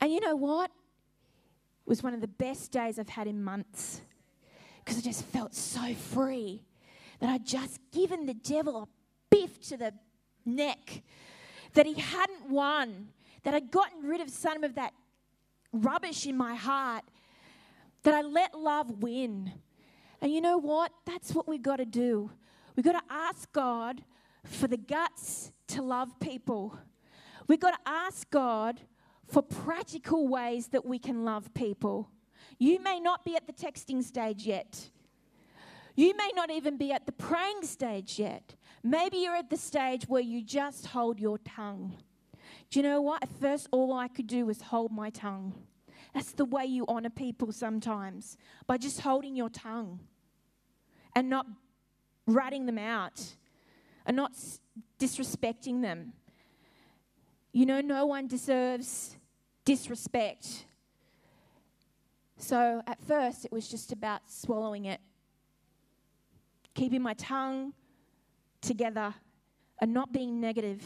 And 0.00 0.12
you 0.12 0.20
know 0.20 0.36
what? 0.36 0.70
It 1.86 1.88
was 1.88 2.02
one 2.02 2.14
of 2.14 2.20
the 2.20 2.28
best 2.28 2.72
days 2.72 2.98
I've 2.98 3.08
had 3.08 3.26
in 3.26 3.42
months. 3.42 4.02
because 4.86 4.98
I 4.98 5.02
just 5.02 5.24
felt 5.24 5.52
so 5.52 5.94
free 5.94 6.62
that 7.18 7.28
I'd 7.28 7.44
just 7.44 7.80
given 7.92 8.24
the 8.26 8.34
devil 8.34 8.76
a 8.76 8.88
biff 9.30 9.60
to 9.68 9.76
the 9.76 9.92
neck, 10.44 11.02
that 11.74 11.86
he 11.86 11.94
hadn't 11.94 12.48
won, 12.48 13.08
that 13.42 13.52
I'd 13.52 13.72
gotten 13.72 14.02
rid 14.04 14.20
of 14.20 14.30
some 14.30 14.62
of 14.62 14.76
that 14.76 14.92
rubbish 15.72 16.24
in 16.26 16.36
my 16.36 16.54
heart, 16.54 17.02
that 18.04 18.14
I 18.14 18.22
let 18.22 18.56
love 18.56 19.02
win. 19.02 19.52
And 20.20 20.32
you 20.32 20.40
know 20.40 20.56
what? 20.56 20.92
That's 21.04 21.34
what 21.34 21.48
we've 21.48 21.62
got 21.62 21.76
to 21.76 21.84
do. 21.84 22.30
We've 22.76 22.86
got 22.86 22.92
to 22.92 23.12
ask 23.12 23.52
God 23.52 24.04
for 24.46 24.68
the 24.68 24.76
guts 24.76 25.52
to 25.68 25.82
love 25.82 26.18
people. 26.20 26.78
We've 27.48 27.60
got 27.60 27.72
to 27.72 27.90
ask 27.90 28.28
God 28.30 28.80
for 29.26 29.42
practical 29.42 30.28
ways 30.28 30.68
that 30.68 30.84
we 30.84 30.98
can 30.98 31.24
love 31.24 31.52
people. 31.54 32.10
You 32.58 32.80
may 32.80 33.00
not 33.00 33.24
be 33.24 33.36
at 33.36 33.46
the 33.46 33.52
texting 33.52 34.02
stage 34.02 34.46
yet. 34.46 34.90
You 35.94 36.16
may 36.16 36.30
not 36.34 36.50
even 36.50 36.76
be 36.76 36.92
at 36.92 37.06
the 37.06 37.12
praying 37.12 37.62
stage 37.62 38.18
yet. 38.18 38.54
Maybe 38.82 39.18
you're 39.18 39.36
at 39.36 39.50
the 39.50 39.56
stage 39.56 40.04
where 40.06 40.22
you 40.22 40.42
just 40.42 40.86
hold 40.86 41.18
your 41.18 41.38
tongue. 41.38 41.96
Do 42.70 42.78
you 42.78 42.82
know 42.82 43.00
what? 43.00 43.22
At 43.22 43.30
first, 43.40 43.68
all 43.72 43.92
I 43.92 44.08
could 44.08 44.26
do 44.26 44.46
was 44.46 44.60
hold 44.60 44.92
my 44.92 45.10
tongue. 45.10 45.54
That's 46.14 46.32
the 46.32 46.44
way 46.44 46.64
you 46.64 46.84
honor 46.88 47.10
people 47.10 47.52
sometimes, 47.52 48.36
by 48.66 48.78
just 48.78 49.00
holding 49.00 49.36
your 49.36 49.50
tongue 49.50 50.00
and 51.14 51.28
not 51.28 51.46
ratting 52.26 52.66
them 52.66 52.78
out 52.78 53.36
and 54.06 54.16
not 54.16 54.32
disrespecting 54.98 55.82
them. 55.82 56.14
You 57.52 57.66
know, 57.66 57.80
no 57.80 58.06
one 58.06 58.26
deserves 58.26 59.16
disrespect. 59.64 60.64
So 62.38 62.82
at 62.86 63.02
first, 63.02 63.44
it 63.44 63.52
was 63.52 63.68
just 63.68 63.92
about 63.92 64.30
swallowing 64.30 64.86
it 64.86 65.00
keeping 66.76 67.00
my 67.00 67.14
tongue 67.14 67.72
together 68.60 69.14
and 69.80 69.92
not 69.92 70.12
being 70.12 70.40
negative. 70.40 70.84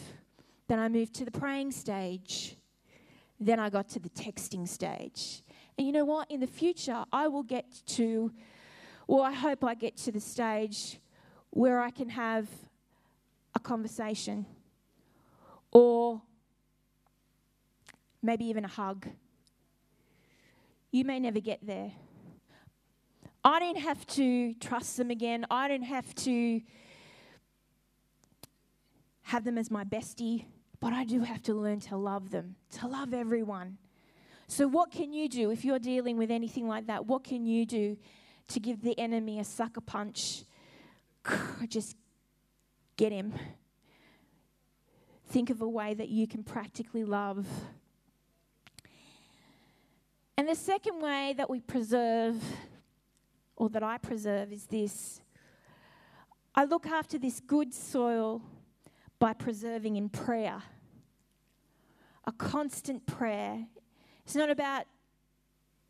Then 0.69 0.79
I 0.79 0.89
moved 0.89 1.15
to 1.17 1.25
the 1.25 1.33
praying 1.33 1.73
stage. 1.73 2.57
Then 3.41 3.59
I 3.59 3.69
got 3.71 3.89
to 3.91 3.99
the 3.99 4.09
texting 4.11 4.67
stage. 4.69 5.43
And 5.77 5.87
you 5.87 5.93
know 5.93 6.05
what? 6.05 6.31
In 6.31 6.41
the 6.41 6.47
future, 6.47 7.05
I 7.13 7.27
will 7.27 7.43
get 7.43 7.67
to, 7.89 8.33
well, 9.09 9.23
I 9.23 9.33
hope 9.33 9.65
I 9.65 9.75
get 9.75 9.97
to 9.99 10.13
the 10.13 10.21
stage 10.21 11.01
where 11.51 11.81
I 11.81 11.91
can 11.91 12.09
have 12.11 12.47
conversation 13.63 14.47
or 15.73 16.23
maybe 18.23 18.45
even 18.47 18.65
a 18.65 18.69
hug. 18.69 19.07
You 20.91 21.05
may 21.05 21.21
never 21.21 21.41
get 21.41 21.65
there. 21.65 21.93
I 23.45 23.59
don't 23.59 23.79
have 23.79 24.07
to 24.09 24.55
trust 24.55 24.97
them 24.97 25.11
again. 25.11 25.47
I 25.51 25.69
don't 25.69 25.83
have 25.83 26.15
to 26.17 26.61
have 29.23 29.45
them 29.45 29.57
as 29.57 29.71
my 29.71 29.85
bestie, 29.85 30.45
but 30.81 30.93
I 30.93 31.05
do 31.05 31.21
have 31.21 31.43
to 31.43 31.55
learn 31.55 31.81
to 31.81 31.97
love 31.97 32.31
them, 32.31 32.57
to 32.79 32.89
love 32.89 33.15
everyone. 33.15 33.79
So, 34.49 34.67
what 34.67 34.91
can 34.91 35.13
you 35.13 35.29
do 35.29 35.53
if 35.53 35.65
you're 35.65 35.79
dealing 35.79 36.17
with 36.17 36.31
anything 36.31 36.67
like 36.67 36.89
that? 36.89 37.07
What 37.07 37.23
can 37.23 37.47
you 37.47 37.65
do 37.65 37.97
to 38.49 38.61
give 38.61 38.83
the 38.83 38.99
enemy 38.99 39.39
a 39.39 39.45
sucker 39.45 39.81
punch? 39.81 40.45
Just 41.69 41.97
get 43.01 43.13
him. 43.13 43.33
Think 45.29 45.49
of 45.49 45.63
a 45.63 45.69
way 45.69 45.95
that 45.95 46.11
you 46.11 46.29
can 46.29 46.43
practically 46.43 47.03
love. 47.03 47.47
And 50.37 50.47
the 50.47 50.55
second 50.55 51.01
way 51.01 51.35
that 51.39 51.49
we 51.49 51.61
preserve 51.61 52.37
or 53.57 53.71
that 53.71 53.83
I 53.83 53.97
preserve 53.97 54.53
is 54.53 54.67
this 54.67 55.23
I 56.55 56.65
look 56.65 56.87
after 56.87 57.19
this 57.19 57.41
good 57.41 57.73
soil 57.73 58.43
by 59.19 59.33
preserving 59.33 59.97
in 59.97 60.11
prayer. 60.11 60.63
A 62.27 62.33
constant 62.33 63.07
prayer. 63.07 63.65
It's 64.27 64.35
not 64.35 64.51
about, 64.51 64.85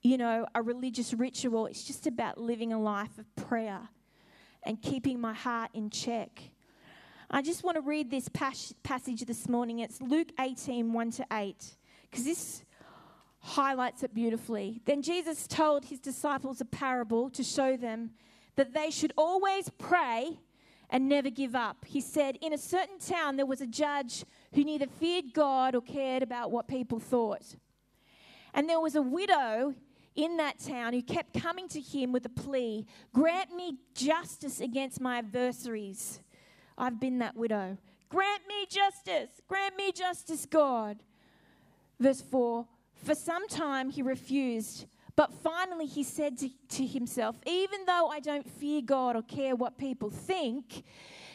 you 0.01 0.17
know, 0.17 0.47
a 0.55 0.63
religious 0.63 1.13
ritual, 1.13 1.67
it's 1.67 1.83
just 1.83 2.07
about 2.07 2.39
living 2.39 2.73
a 2.73 2.81
life 2.81 3.19
of 3.19 3.35
prayer 3.35 3.89
and 4.63 4.81
keeping 4.81 5.21
my 5.21 5.35
heart 5.35 5.71
in 5.75 5.91
check. 5.91 6.41
I 7.33 7.43
just 7.43 7.63
want 7.63 7.77
to 7.77 7.81
read 7.81 8.11
this 8.11 8.29
pas- 8.29 8.75
passage 8.83 9.21
this 9.21 9.49
morning. 9.49 9.79
It's 9.79 10.03
Luke 10.03 10.33
18 10.41 10.93
1 10.93 11.11
to 11.13 11.27
8, 11.33 11.77
because 12.11 12.25
this 12.25 12.65
highlights 13.39 14.03
it 14.03 14.13
beautifully. 14.13 14.83
Then 14.85 15.01
Jesus 15.01 15.47
told 15.47 15.85
his 15.85 16.01
disciples 16.01 16.61
a 16.61 16.65
parable 16.65 17.31
to 17.31 17.45
show 17.45 17.77
them 17.77 18.11
that 18.57 18.75
they 18.75 18.91
should 18.91 19.13
always 19.17 19.71
pray 19.79 20.41
and 20.91 21.09
never 21.09 21.31
give 21.31 21.55
up. 21.55 21.85
He 21.87 22.01
said, 22.01 22.37
In 22.41 22.53
a 22.53 22.59
certain 22.59 22.99
town, 22.99 23.37
there 23.37 23.47
was 23.47 23.61
a 23.61 23.67
judge 23.67 24.25
who 24.53 24.65
neither 24.65 24.89
feared 24.89 25.33
God 25.33 25.77
or 25.77 25.83
cared 25.83 26.25
about 26.25 26.51
what 26.51 26.67
people 26.67 26.99
thought. 26.99 27.55
And 28.55 28.69
there 28.69 28.81
was 28.81 28.97
a 28.97 29.03
widow 29.03 29.77
in 30.17 30.37
that 30.39 30.59
town 30.59 30.95
who 30.95 31.03
kept 31.03 31.41
coming 31.41 31.69
to 31.69 31.81
him 31.81 32.11
with 32.11 32.27
a 32.27 32.29
plea 32.29 32.87
Grant 33.15 33.55
me 33.55 33.77
justice 33.95 34.61
against 34.61 35.01
my 35.01 35.19
adversaries. 35.19 36.21
I've 36.81 36.99
been 36.99 37.19
that 37.19 37.37
widow. 37.37 37.77
Grant 38.09 38.43
me 38.49 38.67
justice. 38.69 39.31
Grant 39.47 39.77
me 39.77 39.93
justice, 39.93 40.47
God. 40.47 40.99
Verse 42.01 42.21
4 42.21 42.67
for 43.05 43.15
some 43.15 43.49
time 43.49 43.91
he 43.91 44.03
refused, 44.03 44.87
but 45.17 45.33
finally 45.43 45.87
he 45.87 46.03
said 46.03 46.39
to, 46.39 46.51
to 46.69 46.87
himself, 46.87 47.37
Even 47.47 47.87
though 47.87 48.09
I 48.09 48.21
don't 48.21 48.49
fear 48.49 48.83
God 48.83 49.17
or 49.17 49.23
care 49.23 49.57
what 49.57 49.79
people 49.79 50.11
think, 50.11 50.85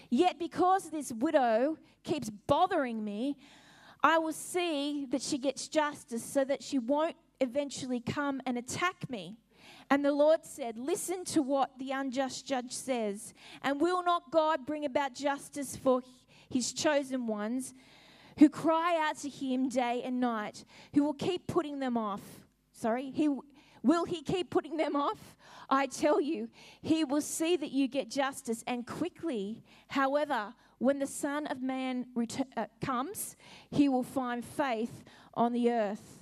yet 0.09 0.37
because 0.37 0.89
this 0.89 1.11
widow 1.11 1.77
keeps 2.03 2.29
bothering 2.29 3.03
me, 3.03 3.37
I 4.03 4.19
will 4.19 4.33
see 4.33 5.07
that 5.09 5.21
she 5.21 5.37
gets 5.39 5.67
justice 5.67 6.23
so 6.23 6.45
that 6.45 6.61
she 6.61 6.77
won't 6.77 7.15
eventually 7.41 7.99
come 7.99 8.41
and 8.45 8.57
attack 8.57 9.09
me. 9.09 9.37
And 9.89 10.03
the 10.03 10.11
Lord 10.11 10.43
said, 10.43 10.77
Listen 10.77 11.23
to 11.25 11.41
what 11.41 11.77
the 11.77 11.91
unjust 11.91 12.45
judge 12.45 12.71
says. 12.71 13.33
And 13.61 13.79
will 13.79 14.03
not 14.03 14.31
God 14.31 14.65
bring 14.65 14.85
about 14.85 15.13
justice 15.13 15.75
for 15.75 16.01
his 16.49 16.73
chosen 16.73 17.27
ones 17.27 17.73
who 18.37 18.49
cry 18.49 18.97
out 18.99 19.17
to 19.19 19.29
him 19.29 19.69
day 19.69 20.01
and 20.03 20.19
night, 20.19 20.65
who 20.93 21.03
will 21.03 21.13
keep 21.13 21.47
putting 21.47 21.79
them 21.79 21.97
off. 21.97 22.21
Sorry, 22.71 23.11
he 23.11 23.29
will 23.83 24.05
he 24.05 24.21
keep 24.21 24.49
putting 24.49 24.77
them 24.77 24.95
off? 24.95 25.35
I 25.69 25.87
tell 25.87 26.19
you, 26.19 26.49
he 26.81 27.03
will 27.03 27.21
see 27.21 27.55
that 27.55 27.71
you 27.71 27.87
get 27.87 28.09
justice 28.09 28.63
and 28.67 28.85
quickly. 28.85 29.63
However, 29.87 30.53
when 30.79 30.99
the 30.99 31.07
Son 31.07 31.47
of 31.47 31.61
Man 31.61 32.07
uh, 32.57 32.65
comes, 32.81 33.35
he 33.71 33.87
will 33.87 34.03
find 34.03 34.43
faith 34.43 35.03
on 35.33 35.53
the 35.53 35.71
earth. 35.71 36.19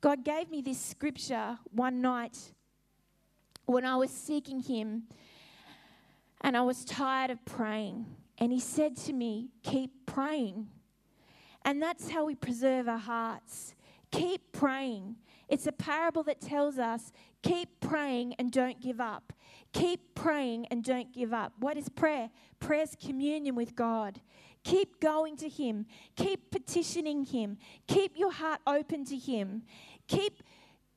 God 0.00 0.24
gave 0.24 0.50
me 0.50 0.60
this 0.62 0.80
scripture 0.80 1.58
one 1.70 2.00
night 2.00 2.52
when 3.66 3.84
I 3.84 3.96
was 3.96 4.10
seeking 4.10 4.60
him 4.60 5.04
and 6.40 6.56
I 6.56 6.62
was 6.62 6.84
tired 6.84 7.30
of 7.30 7.44
praying. 7.44 8.06
And 8.38 8.52
he 8.52 8.60
said 8.60 8.96
to 8.98 9.12
me, 9.12 9.50
Keep 9.62 10.06
praying. 10.06 10.68
And 11.64 11.80
that's 11.80 12.10
how 12.10 12.26
we 12.26 12.34
preserve 12.34 12.88
our 12.88 12.98
hearts. 12.98 13.74
Keep 14.10 14.52
praying. 14.52 15.16
It's 15.48 15.66
a 15.66 15.72
parable 15.72 16.22
that 16.24 16.40
tells 16.40 16.78
us 16.78 17.12
keep 17.42 17.80
praying 17.80 18.34
and 18.38 18.50
don't 18.50 18.80
give 18.80 19.00
up. 19.00 19.32
Keep 19.72 20.14
praying 20.14 20.66
and 20.66 20.84
don't 20.84 21.12
give 21.12 21.32
up. 21.32 21.52
What 21.58 21.76
is 21.76 21.88
prayer? 21.88 22.30
Prayer's 22.60 22.96
communion 23.00 23.54
with 23.54 23.74
God. 23.74 24.20
Keep 24.62 25.00
going 25.00 25.36
to 25.38 25.48
Him. 25.48 25.86
Keep 26.16 26.50
petitioning 26.50 27.24
Him. 27.24 27.58
Keep 27.86 28.16
your 28.16 28.32
heart 28.32 28.60
open 28.66 29.04
to 29.06 29.16
Him. 29.16 29.62
Keep 30.08 30.42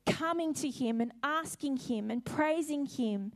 coming 0.08 0.54
to 0.54 0.68
Him 0.68 1.00
and 1.00 1.12
asking 1.22 1.76
Him 1.76 2.10
and 2.10 2.24
praising 2.24 2.86
Him. 2.86 3.32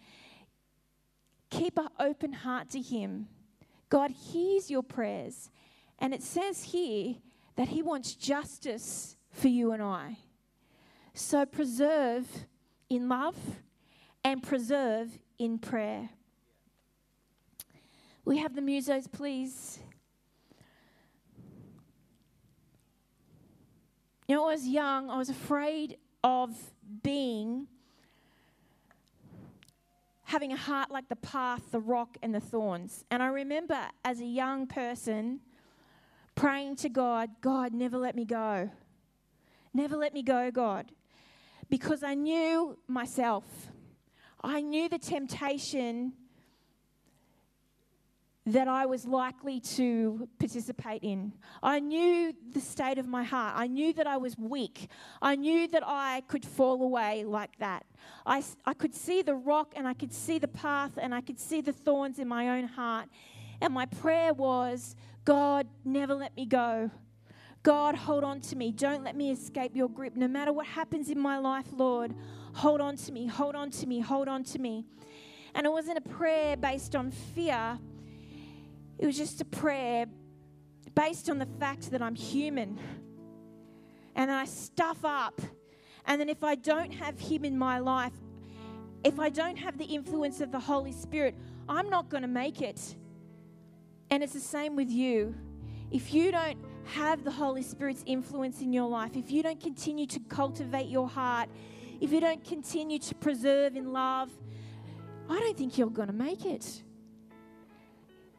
Keep 1.50 1.78
an 1.78 1.88
open 2.00 2.32
heart 2.32 2.70
to 2.70 2.80
Him. 2.80 3.28
God 3.88 4.11
hears 4.11 4.70
your 4.70 4.82
prayers 4.82 5.50
and 5.98 6.12
it 6.12 6.22
says 6.22 6.64
here 6.64 7.14
that 7.56 7.68
He 7.68 7.82
wants 7.82 8.14
justice 8.14 9.16
for 9.30 9.48
you 9.48 9.72
and 9.72 9.82
I. 9.82 10.16
So 11.14 11.44
preserve 11.44 12.26
in 12.88 13.08
love 13.08 13.37
and 14.24 14.42
preserve 14.42 15.18
in 15.38 15.58
prayer. 15.58 16.11
We 18.24 18.38
have 18.38 18.54
the 18.54 18.61
musos, 18.61 19.11
please. 19.11 19.78
You 24.28 24.37
know, 24.37 24.44
I 24.44 24.52
was 24.52 24.66
young, 24.66 25.11
I 25.11 25.18
was 25.18 25.28
afraid 25.28 25.98
of 26.24 26.50
being 27.02 27.66
having 30.24 30.52
a 30.52 30.56
heart 30.56 30.90
like 30.90 31.08
the 31.11 31.16
path, 31.16 31.61
the 31.72 31.80
rock, 31.80 32.16
and 32.22 32.35
the 32.35 32.40
thorns. 32.40 33.04
And 33.11 33.22
I 33.22 33.26
remember 33.26 33.78
as 34.02 34.18
a 34.20 34.24
young 34.24 34.66
person, 34.66 35.40
praying 36.35 36.76
to 36.76 36.88
God, 36.88 37.28
God, 37.42 37.74
never 37.74 37.98
let 37.98 38.16
me 38.16 38.24
go. 38.24 38.70
Never 39.74 39.94
let 39.94 40.14
me 40.14 40.22
go, 40.22 40.50
God. 40.50 40.90
Because 41.68 42.02
I 42.02 42.14
knew 42.14 42.78
myself. 42.88 43.44
I 44.42 44.62
knew 44.62 44.88
the 44.88 44.98
temptation 44.98 46.14
that 48.44 48.66
I 48.66 48.87
was 48.87 49.07
likely 49.07 49.61
to 49.61 50.28
participate 50.38 51.05
in. 51.05 51.33
I 51.62 51.78
knew 51.78 52.35
the 52.52 52.61
state 52.61 52.98
of 52.98 53.07
my 53.07 53.22
heart. 53.22 53.55
I 53.57 53.68
knew 53.68 53.92
that 53.92 54.07
I 54.07 54.16
was 54.16 54.37
weak. 54.37 54.88
I 55.20 55.37
knew 55.37 55.68
that 55.68 55.85
I 55.87 56.22
could 56.26 56.44
fall 56.44 56.83
away 56.83 57.24
like 57.24 57.57
that. 57.59 57.87
I, 58.26 58.42
I 58.64 58.74
could 58.74 58.94
see 58.94 59.22
the 59.22 59.37
rock 59.37 59.74
and 59.76 59.87
I 59.87 59.94
could 59.94 60.12
see 60.12 60.40
the 60.40 60.48
path 60.48 60.92
and 61.00 61.14
I 61.14 61.20
could 61.20 61.38
see 61.38 61.61
the 61.61 61.72
thorns 61.72 62.18
in 62.18 62.26
my 62.26 62.48
own 62.59 62.64
heart. 62.64 63.09
And 63.61 63.72
my 63.72 63.87
prayer 63.87 64.35
was, 64.35 64.96
God, 65.24 65.68
never 65.85 66.14
let 66.14 66.37
me 66.37 66.44
go. 66.44 66.90
God, 67.62 67.94
hold 67.94 68.24
on 68.24 68.40
to 68.40 68.57
me. 68.57 68.72
Don't 68.72 69.05
let 69.05 69.14
me 69.14 69.31
escape 69.31 69.76
your 69.76 69.88
grip. 69.88 70.16
No 70.16 70.26
matter 70.26 70.52
what 70.52 70.66
happens 70.66 71.11
in 71.11 71.18
my 71.18 71.38
life, 71.38 71.66
Lord, 71.70 72.12
hold 72.55 72.81
on 72.81 72.96
to 72.96 73.12
me, 73.12 73.28
hold 73.28 73.55
on 73.55 73.70
to 73.70 73.87
me, 73.87 74.00
hold 74.00 74.26
on 74.26 74.42
to 74.44 74.59
me. 74.59 74.85
And 75.55 75.64
it 75.64 75.70
wasn't 75.70 75.98
a 75.98 76.00
prayer 76.00 76.57
based 76.57 76.96
on 76.96 77.12
fear, 77.12 77.78
it 79.03 79.07
was 79.07 79.17
just 79.17 79.41
a 79.41 79.45
prayer 79.45 80.07
based 80.95 81.29
on 81.29 81.38
the 81.38 81.47
fact 81.59 81.91
that 81.91 82.01
I'm 82.01 82.15
human 82.15 82.79
and 84.15 84.31
I 84.31 84.45
stuff 84.45 84.99
up. 85.05 85.41
And 86.07 86.21
then 86.21 86.29
if 86.29 86.45
I 86.45 86.55
don't 86.55 86.93
have 86.93 87.19
Him 87.19 87.45
in 87.45 87.59
my 87.59 87.81
life, 87.81 88.12
if 89.03 89.19
I 89.19 89.29
don't 89.29 89.57
have 89.57 89.77
the 89.77 89.87
influence 89.87 90.41
of 90.41 90.53
the 90.53 90.61
Holy 90.61 90.93
Spirit, 90.93 91.35
I'm 91.69 91.91
not 91.91 92.11
going 92.11 92.23
to 92.23 92.29
make 92.29 92.62
it. 92.62 92.95
And 94.09 94.23
it's 94.23 94.35
the 94.35 94.38
same 94.38 94.77
with 94.77 94.88
you. 94.88 95.35
If 95.91 96.15
you 96.15 96.31
don't 96.31 96.59
have 96.85 97.25
the 97.25 97.33
Holy 97.33 97.65
Spirit's 97.65 98.05
influence 98.07 98.61
in 98.61 98.73
your 98.73 98.88
life, 98.88 99.17
if 99.17 99.33
you 99.33 99.43
don't 99.43 99.61
continue 99.61 100.07
to 100.07 100.21
cultivate 100.29 100.87
your 100.87 101.09
heart, 101.09 101.49
if 102.01 102.12
you 102.12 102.21
don't 102.21 102.45
continue 102.45 103.01
to 103.01 103.17
preserve 103.17 103.75
in 103.75 103.93
love, 103.93 104.31
I 105.29 105.41
don't 105.41 105.59
think 105.59 105.77
you're 105.77 105.91
going 105.91 106.07
to 106.07 106.15
make 106.15 106.45
it. 106.45 106.85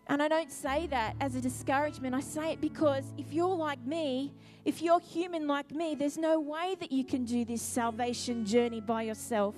And 0.07 0.21
I 0.21 0.27
don't 0.27 0.51
say 0.51 0.87
that 0.87 1.15
as 1.21 1.35
a 1.35 1.41
discouragement. 1.41 2.13
I 2.13 2.19
say 2.19 2.53
it 2.53 2.61
because 2.61 3.05
if 3.17 3.31
you're 3.31 3.55
like 3.55 3.83
me, 3.85 4.33
if 4.65 4.81
you're 4.81 4.99
human 4.99 5.47
like 5.47 5.71
me, 5.71 5.95
there's 5.95 6.17
no 6.17 6.39
way 6.39 6.75
that 6.79 6.91
you 6.91 7.03
can 7.03 7.25
do 7.25 7.45
this 7.45 7.61
salvation 7.61 8.45
journey 8.45 8.81
by 8.81 9.03
yourself. 9.03 9.55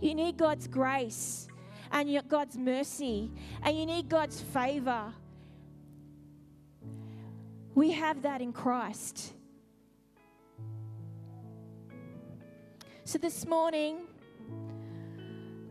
You 0.00 0.14
need 0.14 0.36
God's 0.36 0.66
grace 0.66 1.48
and 1.92 2.22
God's 2.28 2.56
mercy, 2.58 3.30
and 3.62 3.78
you 3.78 3.86
need 3.86 4.08
God's 4.08 4.40
favor. 4.40 5.12
We 7.74 7.92
have 7.92 8.22
that 8.22 8.40
in 8.40 8.52
Christ. 8.52 9.32
So 13.04 13.18
this 13.18 13.46
morning, 13.46 14.06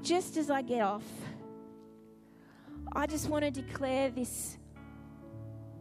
just 0.02 0.38
as 0.38 0.50
I 0.50 0.62
get 0.62 0.82
off, 0.82 1.04
I 2.96 3.08
just 3.08 3.28
want 3.28 3.44
to 3.44 3.50
declare 3.50 4.12
this 4.12 4.58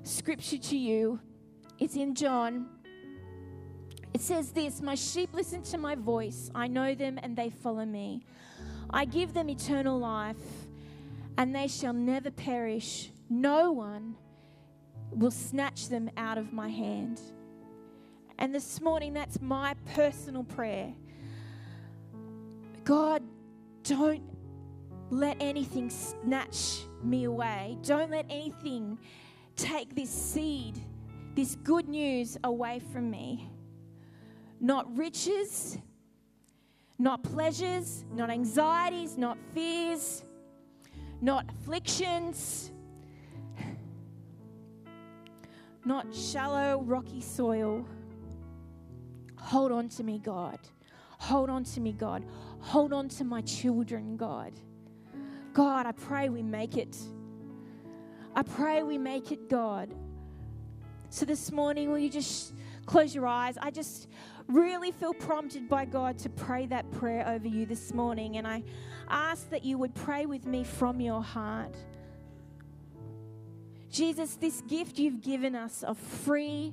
scripture 0.02 0.56
to 0.56 0.76
you. 0.78 1.20
It's 1.78 1.94
in 1.94 2.14
John. 2.14 2.68
It 4.14 4.22
says 4.22 4.50
this 4.52 4.80
My 4.80 4.94
sheep 4.94 5.28
listen 5.34 5.62
to 5.64 5.78
my 5.78 5.94
voice. 5.94 6.50
I 6.54 6.68
know 6.68 6.94
them 6.94 7.18
and 7.22 7.36
they 7.36 7.50
follow 7.50 7.84
me. 7.84 8.24
I 8.88 9.04
give 9.04 9.34
them 9.34 9.50
eternal 9.50 9.98
life 9.98 10.36
and 11.36 11.54
they 11.54 11.68
shall 11.68 11.92
never 11.92 12.30
perish. 12.30 13.10
No 13.28 13.72
one 13.72 14.16
will 15.10 15.30
snatch 15.30 15.88
them 15.88 16.10
out 16.16 16.38
of 16.38 16.52
my 16.54 16.68
hand. 16.68 17.20
And 18.38 18.54
this 18.54 18.80
morning, 18.80 19.12
that's 19.12 19.40
my 19.40 19.74
personal 19.94 20.44
prayer. 20.44 20.94
God, 22.84 23.22
don't 23.84 24.22
let 25.12 25.36
anything 25.40 25.90
snatch 25.90 26.84
me 27.04 27.24
away. 27.24 27.76
Don't 27.82 28.10
let 28.10 28.24
anything 28.30 28.98
take 29.56 29.94
this 29.94 30.08
seed, 30.08 30.80
this 31.34 31.54
good 31.56 31.86
news 31.86 32.38
away 32.44 32.80
from 32.92 33.10
me. 33.10 33.50
Not 34.58 34.96
riches, 34.96 35.76
not 36.98 37.22
pleasures, 37.22 38.06
not 38.14 38.30
anxieties, 38.30 39.18
not 39.18 39.36
fears, 39.52 40.24
not 41.20 41.44
afflictions, 41.50 42.72
not 45.84 46.06
shallow, 46.14 46.80
rocky 46.86 47.20
soil. 47.20 47.84
Hold 49.36 49.72
on 49.72 49.90
to 49.90 50.04
me, 50.04 50.18
God. 50.18 50.58
Hold 51.18 51.50
on 51.50 51.64
to 51.64 51.80
me, 51.82 51.92
God. 51.92 52.24
Hold 52.60 52.94
on 52.94 53.10
to 53.10 53.24
my 53.24 53.42
children, 53.42 54.16
God. 54.16 54.52
God, 55.52 55.86
I 55.86 55.92
pray 55.92 56.28
we 56.28 56.42
make 56.42 56.76
it. 56.76 56.96
I 58.34 58.42
pray 58.42 58.82
we 58.82 58.96
make 58.96 59.30
it, 59.32 59.48
God. 59.48 59.94
So 61.10 61.26
this 61.26 61.52
morning, 61.52 61.90
will 61.90 61.98
you 61.98 62.08
just 62.08 62.54
close 62.86 63.14
your 63.14 63.26
eyes? 63.26 63.58
I 63.60 63.70
just 63.70 64.08
really 64.48 64.92
feel 64.92 65.12
prompted 65.12 65.68
by 65.68 65.84
God 65.84 66.18
to 66.20 66.30
pray 66.30 66.66
that 66.66 66.90
prayer 66.92 67.28
over 67.28 67.46
you 67.46 67.66
this 67.66 67.92
morning. 67.92 68.38
And 68.38 68.46
I 68.46 68.62
ask 69.08 69.50
that 69.50 69.64
you 69.64 69.76
would 69.78 69.94
pray 69.94 70.24
with 70.24 70.46
me 70.46 70.64
from 70.64 71.00
your 71.00 71.22
heart. 71.22 71.76
Jesus, 73.90 74.36
this 74.36 74.62
gift 74.62 74.98
you've 74.98 75.20
given 75.20 75.54
us 75.54 75.82
of 75.82 75.98
free 75.98 76.72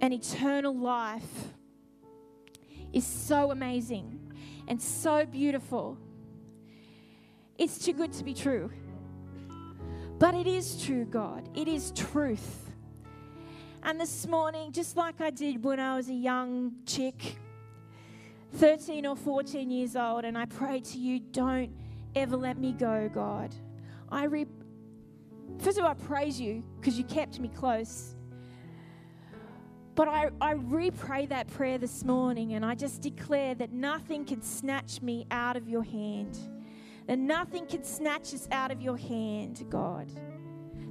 and 0.00 0.14
eternal 0.14 0.76
life 0.76 1.48
is 2.92 3.04
so 3.04 3.50
amazing 3.50 4.32
and 4.68 4.80
so 4.80 5.26
beautiful. 5.26 5.98
It's 7.58 7.78
too 7.78 7.94
good 7.94 8.12
to 8.14 8.24
be 8.24 8.34
true. 8.34 8.70
But 10.18 10.34
it 10.34 10.46
is 10.46 10.82
true, 10.82 11.04
God. 11.06 11.48
It 11.54 11.68
is 11.68 11.90
truth. 11.92 12.70
And 13.82 14.00
this 14.00 14.26
morning, 14.26 14.72
just 14.72 14.96
like 14.96 15.20
I 15.20 15.30
did 15.30 15.62
when 15.64 15.80
I 15.80 15.96
was 15.96 16.08
a 16.08 16.14
young 16.14 16.72
chick, 16.86 17.38
13 18.54 19.06
or 19.06 19.16
14 19.16 19.70
years 19.70 19.96
old, 19.96 20.24
and 20.24 20.36
I 20.36 20.44
prayed 20.46 20.84
to 20.86 20.98
you, 20.98 21.20
don't 21.20 21.70
ever 22.14 22.36
let 22.36 22.58
me 22.58 22.72
go, 22.72 23.08
God. 23.12 23.54
I 24.10 24.24
re- 24.24 24.46
First 25.58 25.78
of 25.78 25.84
all, 25.84 25.90
I 25.90 25.94
praise 25.94 26.40
you 26.40 26.62
because 26.78 26.98
you 26.98 27.04
kept 27.04 27.38
me 27.38 27.48
close. 27.48 28.14
But 29.94 30.08
I, 30.08 30.28
I 30.42 30.52
re 30.52 30.90
pray 30.90 31.24
that 31.26 31.46
prayer 31.48 31.78
this 31.78 32.04
morning 32.04 32.52
and 32.52 32.66
I 32.66 32.74
just 32.74 33.00
declare 33.00 33.54
that 33.54 33.72
nothing 33.72 34.26
can 34.26 34.42
snatch 34.42 35.00
me 35.00 35.26
out 35.30 35.56
of 35.56 35.68
your 35.68 35.82
hand 35.82 36.38
that 37.06 37.18
nothing 37.18 37.66
can 37.66 37.84
snatch 37.84 38.34
us 38.34 38.48
out 38.50 38.70
of 38.70 38.80
your 38.80 38.96
hand, 38.96 39.64
God. 39.70 40.10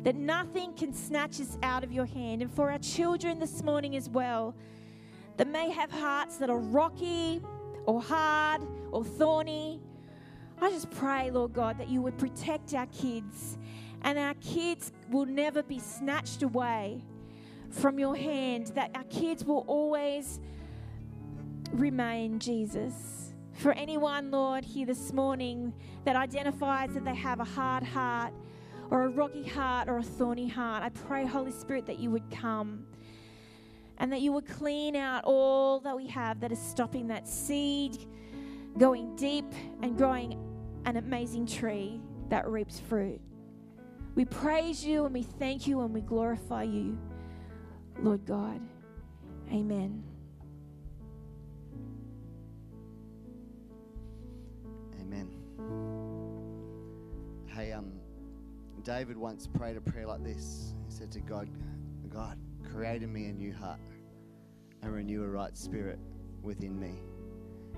That 0.04 0.15
nothing 0.15 0.73
can 0.73 0.93
snatch 0.93 1.41
us 1.41 1.58
out 1.63 1.84
of 1.84 1.91
your 1.91 2.06
hand. 2.06 2.41
And 2.41 2.51
for 2.51 2.71
our 2.71 2.78
children 2.78 3.39
this 3.39 3.63
morning 3.63 3.95
as 3.95 4.10
well, 4.10 4.56
that 5.38 5.47
may 5.47 5.69
have 5.71 5.91
hearts 5.91 6.38
that 6.38 6.49
are 6.49 6.60
rocky 6.60 7.41
or 7.86 8.01
hard 8.01 8.62
or 8.91 9.04
thorny, 9.04 9.82
I 10.62 10.69
just 10.69 10.89
pray, 10.91 11.32
Lord 11.32 11.54
God, 11.54 11.78
that 11.80 11.89
you 11.89 12.01
would 12.01 12.17
protect 12.17 12.73
our 12.73 12.86
kids 12.88 13.58
and 14.04 14.17
our 14.17 14.36
kids 14.36 14.93
will 15.10 15.25
never 15.25 15.63
be 15.63 15.80
snatched 15.80 16.43
away 16.43 17.01
from 17.71 17.99
your 17.99 18.15
hand, 18.15 18.67
that 18.67 18.91
our 18.95 19.04
kids 19.06 19.43
will 19.43 19.65
always 19.67 20.39
remain, 21.73 22.39
Jesus. 22.39 23.24
For 23.55 23.71
anyone, 23.71 24.31
Lord, 24.31 24.65
here 24.65 24.85
this 24.85 25.13
morning 25.13 25.73
that 26.03 26.15
identifies 26.15 26.93
that 26.93 27.05
they 27.05 27.15
have 27.15 27.39
a 27.39 27.45
hard 27.45 27.83
heart 27.83 28.33
or 28.91 29.03
a 29.03 29.09
rocky 29.09 29.43
heart 29.43 29.87
or 29.87 29.97
a 29.97 30.03
thorny 30.03 30.47
heart, 30.47 30.83
I 30.83 30.89
pray, 30.89 31.25
Holy 31.25 31.51
Spirit, 31.51 31.85
that 31.85 31.97
you 31.97 32.11
would 32.11 32.29
come 32.29 32.85
and 33.97 34.11
that 34.11 34.19
you 34.19 34.33
would 34.33 34.45
clean 34.45 34.95
out 34.97 35.23
all 35.23 35.79
that 35.79 35.95
we 35.95 36.05
have 36.07 36.41
that 36.41 36.51
is 36.51 36.59
stopping 36.59 37.07
that 37.07 37.27
seed 37.27 37.97
going 38.77 39.15
deep 39.15 39.49
and 39.81 39.97
growing 39.97 40.37
an 40.83 40.97
amazing 40.97 41.47
tree 41.47 42.01
that 42.27 42.45
reaps 42.47 42.81
fruit. 42.81 43.21
We 44.15 44.25
praise 44.25 44.85
you 44.85 45.06
and 45.06 45.13
we 45.13 45.23
thank 45.23 45.65
you 45.65 45.81
and 45.81 45.93
we 45.93 46.01
glorify 46.01 46.63
you, 46.63 46.97
Lord 47.99 48.25
God. 48.25 48.60
Amen. 49.49 50.03
Hey, 57.56 57.71
um, 57.71 57.93
David 58.83 59.15
once 59.15 59.47
prayed 59.47 59.77
a 59.77 59.79
prayer 59.81 60.08
like 60.08 60.21
this. 60.25 60.73
He 60.85 60.93
said 60.93 61.10
to 61.13 61.21
God, 61.21 61.47
God, 62.10 62.37
create 62.69 63.01
in 63.01 63.13
me 63.13 63.27
a 63.27 63.31
new 63.31 63.53
heart 63.53 63.79
and 64.81 64.91
renew 64.93 65.23
a 65.23 65.27
right 65.29 65.56
spirit 65.56 65.97
within 66.41 66.77
me. 66.77 67.01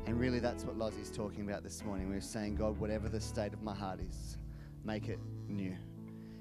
And 0.08 0.20
really, 0.20 0.40
that's 0.40 0.64
what 0.64 0.80
Lozzie's 0.80 1.12
talking 1.12 1.48
about 1.48 1.64
this 1.64 1.84
morning. 1.84 2.10
We're 2.10 2.22
saying, 2.22 2.56
God, 2.56 2.80
whatever 2.80 3.08
the 3.08 3.22
state 3.22 3.54
of 3.54 3.62
my 3.62 3.76
heart 3.76 4.00
is, 4.00 4.40
make 4.84 5.10
it 5.10 5.20
new. 5.48 5.76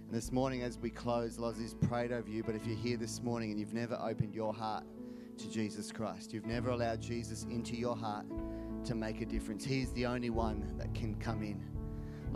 And 0.06 0.10
this 0.10 0.32
morning, 0.32 0.62
as 0.62 0.78
we 0.78 0.88
close, 0.88 1.36
Lozzie's 1.36 1.74
prayed 1.74 2.12
over 2.12 2.30
you. 2.30 2.42
But 2.42 2.54
if 2.54 2.64
you're 2.64 2.74
here 2.74 2.96
this 2.96 3.22
morning 3.22 3.50
and 3.50 3.60
you've 3.60 3.74
never 3.74 4.00
opened 4.02 4.34
your 4.34 4.54
heart 4.54 4.84
to 5.36 5.50
Jesus 5.50 5.92
Christ, 5.92 6.32
you've 6.32 6.46
never 6.46 6.70
allowed 6.70 7.02
Jesus 7.02 7.44
into 7.50 7.76
your 7.76 7.98
heart 7.98 8.24
to 8.86 8.94
make 8.94 9.20
a 9.20 9.26
difference. 9.26 9.62
He's 9.62 9.92
the 9.92 10.06
only 10.06 10.30
one 10.30 10.72
that 10.78 10.94
can 10.94 11.16
come 11.16 11.42
in. 11.42 11.75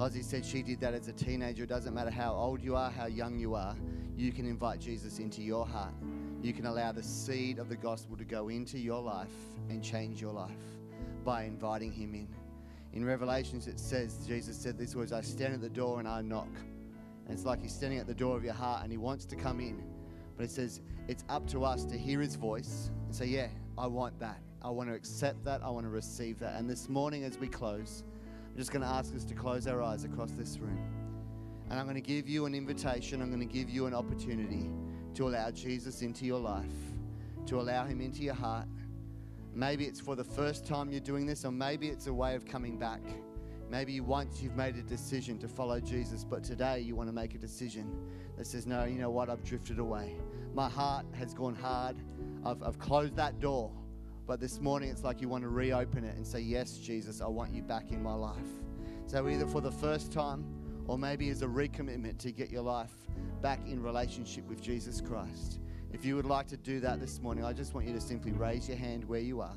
Lozzie 0.01 0.23
said 0.23 0.47
she 0.47 0.63
did 0.63 0.81
that 0.81 0.95
as 0.95 1.09
a 1.09 1.13
teenager. 1.13 1.65
It 1.65 1.69
doesn't 1.69 1.93
matter 1.93 2.11
how 2.11 2.33
old 2.33 2.63
you 2.63 2.75
are, 2.75 2.91
how 2.91 3.05
young 3.05 3.39
you 3.39 3.55
are, 3.55 3.77
you 4.17 4.33
can 4.33 4.47
invite 4.47 4.81
Jesus 4.81 5.19
into 5.19 5.43
your 5.43 5.67
heart. 5.67 5.93
You 6.41 6.55
can 6.55 6.65
allow 6.65 6.91
the 6.91 7.03
seed 7.03 7.59
of 7.59 7.69
the 7.69 7.77
gospel 7.77 8.17
to 8.17 8.25
go 8.25 8.49
into 8.49 8.79
your 8.79 9.03
life 9.03 9.29
and 9.69 9.85
change 9.85 10.19
your 10.19 10.33
life 10.33 10.57
by 11.23 11.45
inviting 11.45 11.93
him 11.93 12.15
in. 12.15 12.29
In 12.95 13.05
Revelations, 13.05 13.67
it 13.67 13.79
says, 13.79 14.25
Jesus 14.27 14.57
said 14.57 14.79
these 14.79 14.97
words 14.97 15.13
I 15.13 15.21
stand 15.21 15.53
at 15.53 15.61
the 15.61 15.69
door 15.69 15.99
and 15.99 16.09
I 16.09 16.23
knock. 16.23 16.49
And 17.27 17.35
it's 17.35 17.45
like 17.45 17.61
he's 17.61 17.75
standing 17.75 17.99
at 17.99 18.07
the 18.07 18.15
door 18.15 18.39
of 18.39 18.43
your 18.43 18.55
heart 18.55 18.83
and 18.83 18.91
he 18.91 18.97
wants 18.97 19.27
to 19.27 19.37
come 19.37 19.61
in. 19.61 19.85
But 20.35 20.45
it 20.45 20.51
says, 20.51 20.81
it's 21.09 21.25
up 21.29 21.47
to 21.49 21.63
us 21.63 21.85
to 21.85 21.99
hear 21.99 22.23
his 22.23 22.37
voice 22.37 22.91
and 23.05 23.15
say, 23.15 23.27
Yeah, 23.27 23.49
I 23.77 23.87
want 23.87 24.19
that. 24.21 24.41
I 24.63 24.71
want 24.71 24.89
to 24.89 24.95
accept 24.95 25.45
that. 25.45 25.63
I 25.63 25.69
want 25.69 25.85
to 25.85 25.91
receive 25.91 26.39
that. 26.39 26.59
And 26.59 26.71
this 26.71 26.89
morning, 26.89 27.25
as 27.25 27.37
we 27.37 27.49
close, 27.49 28.03
I'm 28.51 28.57
just 28.57 28.73
going 28.73 28.83
to 28.83 28.89
ask 28.89 29.15
us 29.15 29.25
to 29.25 29.35
close 29.35 29.67
our 29.67 29.83
eyes 29.83 30.05
across 30.05 30.33
this 30.33 30.59
room. 30.59 30.79
And 31.71 31.79
I'm 31.79 31.87
going 31.87 31.95
to 31.95 32.01
give 32.01 32.29
you 32.29 32.47
an 32.47 32.55
invitation. 32.55 33.23
I'm 33.23 33.29
going 33.29 33.47
to 33.47 33.53
give 33.53 33.71
you 33.71 33.87
an 33.87 33.95
opportunity 33.95 34.69
to 35.15 35.29
allow 35.29 35.51
Jesus 35.53 36.03
into 36.03 36.27
your 36.27 36.41
life, 36.41 36.65
to 37.47 37.61
allow 37.61 37.85
him 37.85 38.01
into 38.01 38.23
your 38.23 38.35
heart. 38.35 38.67
Maybe 39.55 39.85
it's 39.85 40.01
for 40.01 40.17
the 40.17 40.25
first 40.25 40.67
time 40.67 40.91
you're 40.91 41.01
doing 41.01 41.27
this, 41.27 41.45
or 41.45 41.53
maybe 41.53 41.89
it's 41.89 42.09
a 42.09 42.13
way 42.13 42.35
of 42.35 42.45
coming 42.45 42.77
back. 42.77 43.01
Maybe 43.71 44.01
once 44.01 44.43
you've 44.43 44.57
made 44.57 44.75
a 44.75 44.83
decision 44.83 45.39
to 45.39 45.49
follow 45.49 45.79
Jesus, 45.79 46.25
but 46.25 46.43
today 46.43 46.81
you 46.81 46.97
want 46.97 47.09
to 47.09 47.15
make 47.15 47.37
a 47.37 47.39
decision 47.39 47.89
that 48.37 48.49
says, 48.49 48.67
No, 48.67 48.85
you 48.85 48.99
know 48.99 49.11
what? 49.11 49.31
I've 49.31 49.45
drifted 49.45 49.79
away. 49.79 50.17
My 50.55 50.69
heart 50.69 51.07
has 51.13 51.35
gone 51.35 51.55
hard. 51.55 51.97
I've, 52.45 52.61
I've 52.65 52.81
closed 52.81 53.15
that 53.15 53.39
door. 53.39 53.71
But 54.31 54.39
this 54.39 54.61
morning, 54.61 54.91
it's 54.91 55.03
like 55.03 55.21
you 55.21 55.29
want 55.29 55.43
to 55.43 55.49
reopen 55.49 56.05
it 56.05 56.15
and 56.15 56.25
say, 56.25 56.39
Yes, 56.39 56.77
Jesus, 56.77 57.21
I 57.21 57.27
want 57.27 57.53
you 57.53 57.63
back 57.63 57.91
in 57.91 58.01
my 58.01 58.15
life. 58.15 58.37
So, 59.07 59.27
either 59.27 59.45
for 59.45 59.61
the 59.61 59.73
first 59.73 60.13
time 60.13 60.45
or 60.87 60.97
maybe 60.97 61.31
as 61.31 61.43
a 61.43 61.49
recommitment 61.49 62.17
to 62.19 62.31
get 62.31 62.49
your 62.49 62.63
life 62.63 62.93
back 63.43 63.59
in 63.67 63.83
relationship 63.83 64.49
with 64.49 64.63
Jesus 64.63 65.01
Christ. 65.01 65.59
If 65.93 66.05
you 66.05 66.15
would 66.15 66.27
like 66.27 66.47
to 66.47 66.57
do 66.57 66.79
that 66.79 67.01
this 67.01 67.21
morning, 67.21 67.45
I 67.45 67.53
just 67.53 67.75
want 67.75 67.89
you 67.89 67.93
to 67.93 68.01
simply 68.01 68.31
raise 68.31 68.69
your 68.69 68.79
hand 68.79 69.05
where 69.05 69.19
you 69.19 69.41
are. 69.41 69.57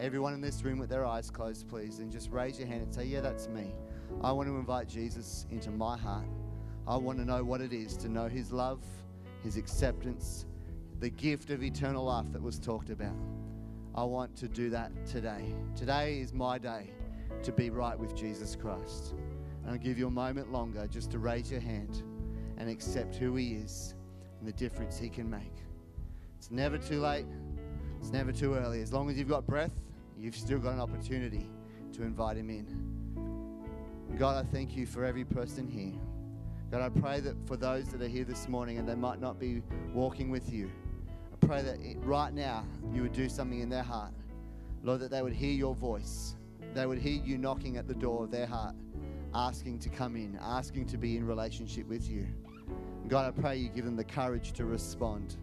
Everyone 0.00 0.34
in 0.34 0.40
this 0.40 0.60
room 0.64 0.80
with 0.80 0.90
their 0.90 1.06
eyes 1.06 1.30
closed, 1.30 1.68
please, 1.68 2.00
and 2.00 2.10
just 2.10 2.32
raise 2.32 2.58
your 2.58 2.66
hand 2.66 2.82
and 2.82 2.92
say, 2.92 3.04
Yeah, 3.04 3.20
that's 3.20 3.46
me. 3.46 3.72
I 4.22 4.32
want 4.32 4.48
to 4.48 4.56
invite 4.56 4.88
Jesus 4.88 5.46
into 5.52 5.70
my 5.70 5.96
heart. 5.96 6.26
I 6.84 6.96
want 6.96 7.18
to 7.18 7.24
know 7.24 7.44
what 7.44 7.60
it 7.60 7.72
is 7.72 7.96
to 7.98 8.08
know 8.08 8.26
His 8.26 8.50
love, 8.50 8.82
His 9.44 9.56
acceptance, 9.56 10.46
the 10.98 11.10
gift 11.10 11.50
of 11.50 11.62
eternal 11.62 12.06
life 12.06 12.32
that 12.32 12.42
was 12.42 12.58
talked 12.58 12.90
about. 12.90 13.14
I 14.00 14.04
want 14.04 14.34
to 14.36 14.48
do 14.48 14.70
that 14.70 15.04
today. 15.04 15.54
Today 15.76 16.20
is 16.20 16.32
my 16.32 16.56
day 16.56 16.88
to 17.42 17.52
be 17.52 17.68
right 17.68 17.98
with 17.98 18.16
Jesus 18.16 18.56
Christ. 18.56 19.12
And 19.62 19.72
I'll 19.72 19.76
give 19.76 19.98
you 19.98 20.06
a 20.06 20.10
moment 20.10 20.50
longer 20.50 20.86
just 20.86 21.10
to 21.10 21.18
raise 21.18 21.50
your 21.50 21.60
hand 21.60 22.02
and 22.56 22.70
accept 22.70 23.16
who 23.16 23.36
He 23.36 23.56
is 23.56 23.94
and 24.38 24.48
the 24.48 24.54
difference 24.54 24.96
He 24.96 25.10
can 25.10 25.28
make. 25.28 25.52
It's 26.38 26.50
never 26.50 26.78
too 26.78 26.98
late, 26.98 27.26
it's 28.00 28.10
never 28.10 28.32
too 28.32 28.54
early. 28.54 28.80
As 28.80 28.90
long 28.90 29.10
as 29.10 29.18
you've 29.18 29.28
got 29.28 29.46
breath, 29.46 29.74
you've 30.18 30.34
still 30.34 30.60
got 30.60 30.72
an 30.72 30.80
opportunity 30.80 31.50
to 31.92 32.02
invite 32.02 32.38
Him 32.38 32.48
in. 32.48 34.16
God, 34.16 34.42
I 34.42 34.48
thank 34.50 34.78
you 34.78 34.86
for 34.86 35.04
every 35.04 35.26
person 35.26 35.68
here. 35.68 36.00
God, 36.70 36.80
I 36.80 36.88
pray 36.88 37.20
that 37.20 37.36
for 37.46 37.58
those 37.58 37.90
that 37.90 38.00
are 38.00 38.08
here 38.08 38.24
this 38.24 38.48
morning 38.48 38.78
and 38.78 38.88
they 38.88 38.94
might 38.94 39.20
not 39.20 39.38
be 39.38 39.60
walking 39.92 40.30
with 40.30 40.50
you, 40.50 40.70
pray 41.40 41.62
that 41.62 41.78
right 42.04 42.32
now 42.32 42.64
you 42.92 43.02
would 43.02 43.12
do 43.12 43.28
something 43.28 43.60
in 43.60 43.68
their 43.68 43.82
heart. 43.82 44.12
Lord, 44.82 45.00
that 45.00 45.10
they 45.10 45.22
would 45.22 45.32
hear 45.32 45.52
your 45.52 45.74
voice. 45.74 46.36
They 46.74 46.86
would 46.86 46.98
hear 46.98 47.20
you 47.22 47.38
knocking 47.38 47.76
at 47.76 47.86
the 47.86 47.94
door 47.94 48.24
of 48.24 48.30
their 48.30 48.46
heart, 48.46 48.74
asking 49.34 49.80
to 49.80 49.88
come 49.88 50.16
in, 50.16 50.38
asking 50.40 50.86
to 50.86 50.96
be 50.96 51.16
in 51.16 51.26
relationship 51.26 51.88
with 51.88 52.08
you. 52.08 52.26
God, 53.08 53.26
I 53.26 53.40
pray 53.40 53.56
you 53.56 53.68
give 53.68 53.84
them 53.84 53.96
the 53.96 54.04
courage 54.04 54.52
to 54.52 54.64
respond, 54.64 55.36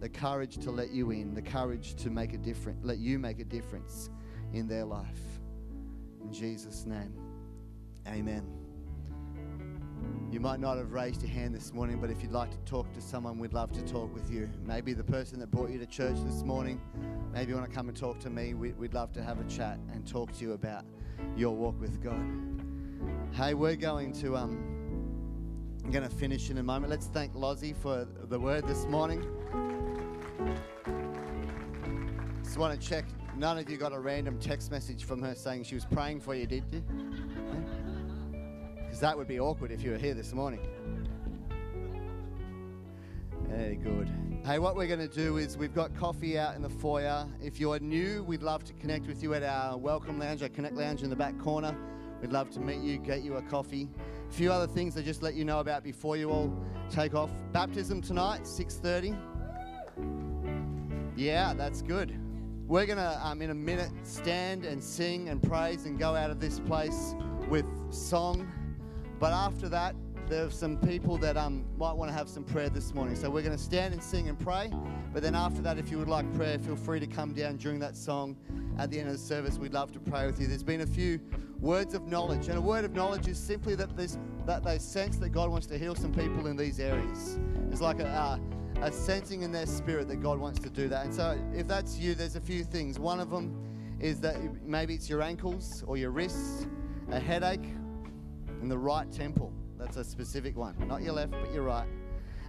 the 0.00 0.08
courage 0.08 0.58
to 0.58 0.70
let 0.70 0.90
you 0.90 1.10
in, 1.10 1.34
the 1.34 1.42
courage 1.42 1.94
to 1.96 2.10
make 2.10 2.34
a 2.34 2.38
difference, 2.38 2.84
let 2.84 2.98
you 2.98 3.18
make 3.18 3.40
a 3.40 3.44
difference 3.44 4.10
in 4.52 4.68
their 4.68 4.84
life. 4.84 5.40
In 6.22 6.32
Jesus' 6.32 6.84
name, 6.84 7.14
amen. 8.06 8.53
You 10.30 10.40
might 10.40 10.58
not 10.58 10.78
have 10.78 10.92
raised 10.92 11.22
your 11.22 11.30
hand 11.30 11.54
this 11.54 11.72
morning, 11.72 12.00
but 12.00 12.10
if 12.10 12.22
you'd 12.22 12.32
like 12.32 12.50
to 12.50 12.58
talk 12.70 12.92
to 12.94 13.00
someone, 13.00 13.38
we'd 13.38 13.52
love 13.52 13.72
to 13.72 13.82
talk 13.82 14.12
with 14.12 14.30
you. 14.30 14.50
Maybe 14.66 14.92
the 14.92 15.04
person 15.04 15.38
that 15.40 15.50
brought 15.50 15.70
you 15.70 15.78
to 15.78 15.86
church 15.86 16.16
this 16.24 16.42
morning, 16.42 16.80
maybe 17.32 17.50
you 17.50 17.56
want 17.56 17.70
to 17.70 17.74
come 17.74 17.88
and 17.88 17.96
talk 17.96 18.18
to 18.20 18.30
me. 18.30 18.54
We'd 18.54 18.94
love 18.94 19.12
to 19.12 19.22
have 19.22 19.38
a 19.38 19.44
chat 19.44 19.78
and 19.92 20.06
talk 20.06 20.32
to 20.38 20.44
you 20.44 20.52
about 20.52 20.84
your 21.36 21.54
walk 21.54 21.80
with 21.80 22.02
God. 22.02 22.20
Hey, 23.32 23.54
we're 23.54 23.76
going 23.76 24.12
to 24.14 24.36
um, 24.36 24.74
I'm 25.84 25.90
going 25.90 26.08
to 26.08 26.14
finish 26.14 26.48
in 26.50 26.58
a 26.58 26.62
moment. 26.62 26.90
Let's 26.90 27.06
thank 27.06 27.34
Lozzie 27.34 27.74
for 27.74 28.06
the 28.28 28.40
word 28.40 28.66
this 28.66 28.86
morning. 28.86 29.22
Just 32.42 32.56
want 32.56 32.80
to 32.80 32.88
check. 32.88 33.04
None 33.36 33.58
of 33.58 33.68
you 33.68 33.76
got 33.76 33.92
a 33.92 34.00
random 34.00 34.38
text 34.38 34.70
message 34.70 35.04
from 35.04 35.20
her 35.22 35.34
saying 35.34 35.64
she 35.64 35.74
was 35.74 35.84
praying 35.84 36.20
for 36.20 36.34
you, 36.34 36.46
did 36.46 36.64
you? 36.72 36.82
That 39.04 39.18
would 39.18 39.28
be 39.28 39.38
awkward 39.38 39.70
if 39.70 39.82
you 39.82 39.90
were 39.90 39.98
here 39.98 40.14
this 40.14 40.32
morning. 40.32 40.60
Very 43.50 43.76
good. 43.76 44.10
Hey, 44.46 44.58
what 44.58 44.76
we're 44.76 44.86
going 44.86 45.06
to 45.06 45.14
do 45.14 45.36
is 45.36 45.58
we've 45.58 45.74
got 45.74 45.94
coffee 45.94 46.38
out 46.38 46.56
in 46.56 46.62
the 46.62 46.70
foyer. 46.70 47.26
If 47.38 47.60
you're 47.60 47.78
new, 47.80 48.24
we'd 48.24 48.42
love 48.42 48.64
to 48.64 48.72
connect 48.72 49.06
with 49.06 49.22
you 49.22 49.34
at 49.34 49.42
our 49.42 49.76
welcome 49.76 50.18
lounge, 50.18 50.42
our 50.42 50.48
Connect 50.48 50.74
Lounge 50.74 51.02
in 51.02 51.10
the 51.10 51.16
back 51.16 51.38
corner. 51.38 51.76
We'd 52.22 52.32
love 52.32 52.48
to 52.52 52.60
meet 52.60 52.80
you, 52.80 52.96
get 52.96 53.22
you 53.22 53.34
a 53.36 53.42
coffee. 53.42 53.90
A 54.26 54.32
few 54.32 54.50
other 54.50 54.66
things 54.66 54.94
to 54.94 55.02
just 55.02 55.22
let 55.22 55.34
you 55.34 55.44
know 55.44 55.60
about 55.60 55.84
before 55.84 56.16
you 56.16 56.30
all 56.30 56.50
take 56.88 57.14
off. 57.14 57.28
Baptism 57.52 58.00
tonight, 58.00 58.46
6:30. 58.46 59.14
Yeah, 61.14 61.52
that's 61.52 61.82
good. 61.82 62.18
We're 62.66 62.86
going 62.86 62.96
to, 62.96 63.20
um, 63.22 63.42
in 63.42 63.50
a 63.50 63.54
minute, 63.54 63.90
stand 64.02 64.64
and 64.64 64.82
sing 64.82 65.28
and 65.28 65.42
praise 65.42 65.84
and 65.84 65.98
go 65.98 66.16
out 66.16 66.30
of 66.30 66.40
this 66.40 66.58
place 66.58 67.14
with 67.50 67.66
song 67.92 68.50
but 69.24 69.32
after 69.32 69.70
that, 69.70 69.96
there 70.28 70.44
are 70.44 70.50
some 70.50 70.76
people 70.76 71.16
that 71.16 71.38
um, 71.38 71.64
might 71.78 71.94
want 71.94 72.10
to 72.10 72.14
have 72.14 72.28
some 72.28 72.44
prayer 72.44 72.68
this 72.68 72.92
morning. 72.92 73.16
So 73.16 73.30
we're 73.30 73.40
going 73.40 73.56
to 73.56 73.62
stand 73.62 73.94
and 73.94 74.02
sing 74.02 74.28
and 74.28 74.38
pray. 74.38 74.70
But 75.14 75.22
then 75.22 75.34
after 75.34 75.62
that, 75.62 75.78
if 75.78 75.90
you 75.90 75.96
would 75.96 76.08
like 76.10 76.30
prayer, 76.34 76.58
feel 76.58 76.76
free 76.76 77.00
to 77.00 77.06
come 77.06 77.32
down 77.32 77.56
during 77.56 77.78
that 77.78 77.96
song 77.96 78.36
at 78.76 78.90
the 78.90 78.98
end 78.98 79.08
of 79.08 79.14
the 79.14 79.18
service. 79.18 79.56
We'd 79.56 79.72
love 79.72 79.92
to 79.92 79.98
pray 79.98 80.26
with 80.26 80.38
you. 80.38 80.46
There's 80.46 80.62
been 80.62 80.82
a 80.82 80.86
few 80.86 81.18
words 81.58 81.94
of 81.94 82.06
knowledge, 82.06 82.48
and 82.48 82.58
a 82.58 82.60
word 82.60 82.84
of 82.84 82.94
knowledge 82.94 83.26
is 83.26 83.38
simply 83.38 83.74
that 83.76 83.96
this 83.96 84.18
that 84.44 84.62
they 84.62 84.76
sense 84.76 85.16
that 85.16 85.30
God 85.30 85.48
wants 85.48 85.66
to 85.68 85.78
heal 85.78 85.94
some 85.94 86.12
people 86.12 86.46
in 86.46 86.54
these 86.54 86.78
areas. 86.78 87.38
It's 87.70 87.80
like 87.80 88.00
a, 88.00 88.06
uh, 88.06 88.38
a 88.82 88.92
sensing 88.92 89.40
in 89.40 89.50
their 89.52 89.64
spirit 89.64 90.06
that 90.08 90.22
God 90.22 90.38
wants 90.38 90.58
to 90.58 90.68
do 90.68 90.86
that. 90.88 91.06
And 91.06 91.14
so, 91.14 91.38
if 91.54 91.66
that's 91.66 91.96
you, 91.96 92.14
there's 92.14 92.36
a 92.36 92.42
few 92.42 92.62
things. 92.62 92.98
One 92.98 93.20
of 93.20 93.30
them 93.30 93.56
is 94.00 94.20
that 94.20 94.36
maybe 94.66 94.92
it's 94.92 95.08
your 95.08 95.22
ankles 95.22 95.82
or 95.86 95.96
your 95.96 96.10
wrists, 96.10 96.66
a 97.10 97.18
headache 97.18 97.70
in 98.64 98.68
the 98.70 98.78
right 98.78 99.12
temple. 99.12 99.52
That's 99.78 99.98
a 99.98 100.04
specific 100.04 100.56
one. 100.56 100.74
Not 100.88 101.02
your 101.02 101.12
left, 101.12 101.32
but 101.32 101.52
your 101.52 101.64
right. 101.64 101.86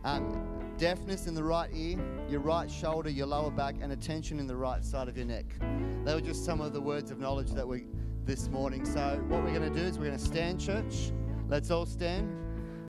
Um, 0.05 0.71
deafness 0.77 1.27
in 1.27 1.35
the 1.35 1.43
right 1.43 1.69
ear, 1.73 1.99
your 2.29 2.39
right 2.39 2.71
shoulder, 2.71 3.09
your 3.09 3.27
lower 3.27 3.51
back, 3.51 3.75
and 3.81 3.91
a 3.91 3.97
tension 3.97 4.39
in 4.39 4.47
the 4.47 4.55
right 4.55 4.81
side 4.81 5.09
of 5.09 5.17
your 5.17 5.25
neck. 5.25 5.43
They 6.05 6.15
were 6.15 6.21
just 6.21 6.45
some 6.45 6.61
of 6.61 6.71
the 6.71 6.79
words 6.79 7.11
of 7.11 7.19
knowledge 7.19 7.51
that 7.51 7.67
we 7.67 7.87
this 8.23 8.47
morning. 8.47 8.85
So 8.85 9.21
what 9.27 9.43
we're 9.43 9.53
going 9.53 9.73
to 9.73 9.77
do 9.77 9.85
is 9.85 9.99
we're 9.99 10.05
going 10.05 10.17
to 10.17 10.23
stand, 10.23 10.57
church. 10.57 11.11
Let's 11.49 11.69
all 11.69 11.85
stand. 11.85 12.44